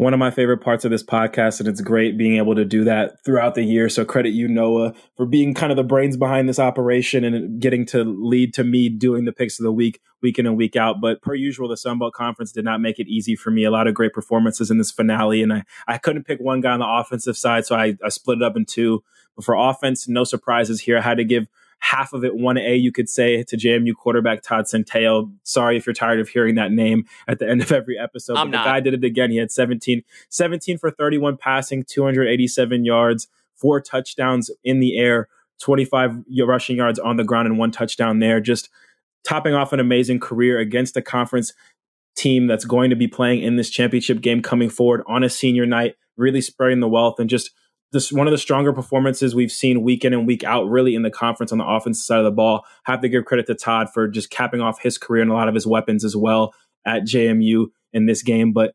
[0.00, 2.84] one of my favorite parts of this podcast, and it's great being able to do
[2.84, 3.86] that throughout the year.
[3.90, 7.84] So credit you, Noah, for being kind of the brains behind this operation and getting
[7.88, 11.02] to lead to me doing the picks of the week, week in and week out.
[11.02, 13.64] But per usual, the Sun Belt Conference did not make it easy for me.
[13.64, 16.70] A lot of great performances in this finale, and I, I couldn't pick one guy
[16.70, 19.04] on the offensive side, so I, I split it up in two.
[19.40, 20.98] But for offense, no surprises here.
[20.98, 21.46] I had to give
[21.78, 25.32] half of it 1A, you could say, to JMU quarterback Todd Centeio.
[25.44, 28.36] Sorry if you're tired of hearing that name at the end of every episode.
[28.36, 28.64] I'm but not.
[28.64, 29.30] the guy did it again.
[29.30, 35.28] He had 17, 17 for 31 passing, 287 yards, four touchdowns in the air,
[35.60, 38.40] 25 rushing yards on the ground, and one touchdown there.
[38.40, 38.68] Just
[39.24, 41.54] topping off an amazing career against a conference
[42.14, 45.64] team that's going to be playing in this championship game coming forward on a senior
[45.64, 47.52] night, really spreading the wealth and just
[47.92, 51.02] this one of the stronger performances we've seen week in and week out, really in
[51.02, 52.64] the conference on the offensive side of the ball.
[52.84, 55.48] Have to give credit to Todd for just capping off his career and a lot
[55.48, 56.54] of his weapons as well
[56.86, 58.52] at JMU in this game.
[58.52, 58.74] But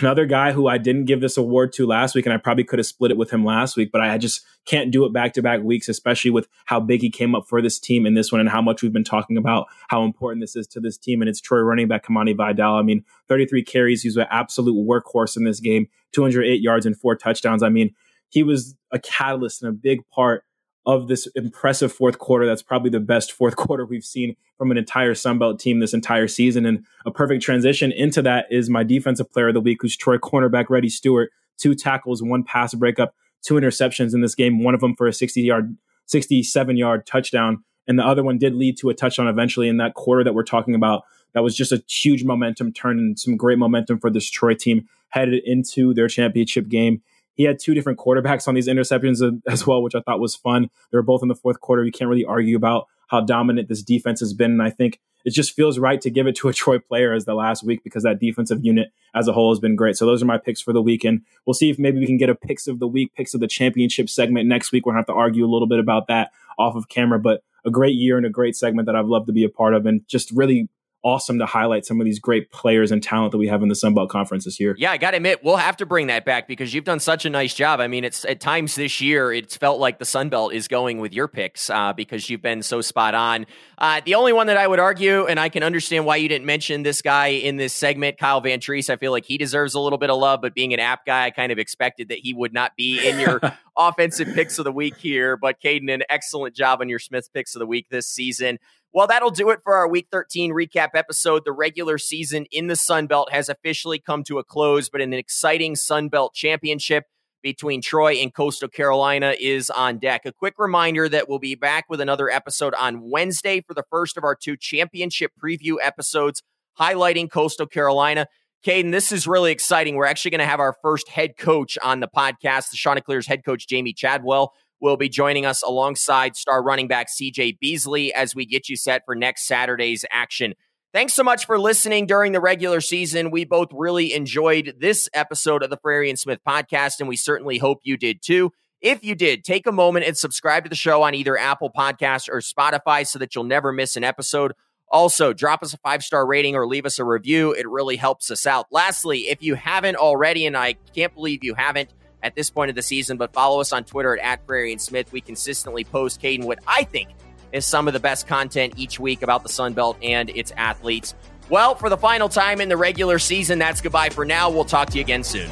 [0.00, 2.78] another guy who I didn't give this award to last week, and I probably could
[2.78, 5.42] have split it with him last week, but I just can't do it back to
[5.42, 8.40] back weeks, especially with how big he came up for this team in this one
[8.40, 11.20] and how much we've been talking about how important this is to this team.
[11.22, 12.76] And it's Troy running back Kimani Vidal.
[12.76, 14.02] I mean, 33 carries.
[14.02, 17.62] He's an absolute workhorse in this game, 208 yards and four touchdowns.
[17.62, 17.94] I mean,
[18.34, 20.44] he was a catalyst and a big part
[20.86, 22.46] of this impressive fourth quarter.
[22.46, 25.94] That's probably the best fourth quarter we've seen from an entire Sun Belt team this
[25.94, 26.66] entire season.
[26.66, 30.18] And a perfect transition into that is my defensive player of the week, who's Troy
[30.18, 31.30] cornerback Reddy Steward.
[31.58, 34.64] Two tackles, one pass breakup, two interceptions in this game.
[34.64, 35.76] One of them for a 60 yard,
[36.06, 37.62] 67 yard touchdown.
[37.86, 40.42] And the other one did lead to a touchdown eventually in that quarter that we're
[40.42, 41.04] talking about.
[41.34, 44.88] That was just a huge momentum turn and some great momentum for this Troy team
[45.10, 47.00] headed into their championship game.
[47.34, 50.70] He had two different quarterbacks on these interceptions as well, which I thought was fun.
[50.90, 51.84] They were both in the fourth quarter.
[51.84, 54.52] You can't really argue about how dominant this defense has been.
[54.52, 57.24] And I think it just feels right to give it to a Troy player as
[57.24, 59.96] the last week because that defensive unit as a whole has been great.
[59.96, 61.22] So those are my picks for the weekend.
[61.46, 63.48] We'll see if maybe we can get a picks of the week, picks of the
[63.48, 64.86] championship segment next week.
[64.86, 67.42] We're going to have to argue a little bit about that off of camera, but
[67.64, 69.86] a great year and a great segment that I've loved to be a part of
[69.86, 70.68] and just really
[71.04, 73.74] awesome to highlight some of these great players and talent that we have in the
[73.74, 74.74] Sun Belt Conference this year.
[74.78, 77.24] Yeah, I got to admit, we'll have to bring that back because you've done such
[77.26, 77.80] a nice job.
[77.80, 80.98] I mean, it's at times this year, it's felt like the Sun Belt is going
[80.98, 83.46] with your picks uh, because you've been so spot on.
[83.76, 86.46] Uh, the only one that I would argue, and I can understand why you didn't
[86.46, 89.98] mention this guy in this segment, Kyle Vantrease, I feel like he deserves a little
[89.98, 92.54] bit of love, but being an app guy, I kind of expected that he would
[92.54, 93.40] not be in your
[93.76, 95.36] offensive picks of the week here.
[95.36, 98.58] But Kaiden, an excellent job on your Smith picks of the week this season.
[98.94, 101.44] Well, that'll do it for our Week 13 recap episode.
[101.44, 105.12] The regular season in the Sun Belt has officially come to a close, but an
[105.12, 107.02] exciting Sun Belt championship
[107.42, 110.20] between Troy and Coastal Carolina is on deck.
[110.26, 114.16] A quick reminder that we'll be back with another episode on Wednesday for the first
[114.16, 116.44] of our two championship preview episodes
[116.78, 118.28] highlighting Coastal Carolina.
[118.64, 119.96] Kaiden, this is really exciting.
[119.96, 122.70] We're actually going to have our first head coach on the podcast.
[122.70, 124.52] The Chanticleers head coach, Jamie Chadwell,
[124.84, 129.02] will be joining us alongside star running back CJ Beasley as we get you set
[129.06, 130.52] for next Saturday's action.
[130.92, 133.30] Thanks so much for listening during the regular season.
[133.30, 137.56] We both really enjoyed this episode of the Frary and Smith podcast, and we certainly
[137.56, 138.52] hope you did too.
[138.82, 142.28] If you did, take a moment and subscribe to the show on either Apple Podcasts
[142.28, 144.52] or Spotify so that you'll never miss an episode.
[144.92, 147.52] Also, drop us a five star rating or leave us a review.
[147.52, 148.66] It really helps us out.
[148.70, 151.88] Lastly, if you haven't already, and I can't believe you haven't
[152.24, 154.80] at this point of the season, but follow us on Twitter at, at Frary and
[154.80, 155.12] Smith.
[155.12, 157.10] We consistently post Kaiden what I think
[157.52, 161.14] is some of the best content each week about the Sun Belt and its athletes.
[161.48, 164.50] Well, for the final time in the regular season, that's goodbye for now.
[164.50, 165.50] We'll talk to you again soon.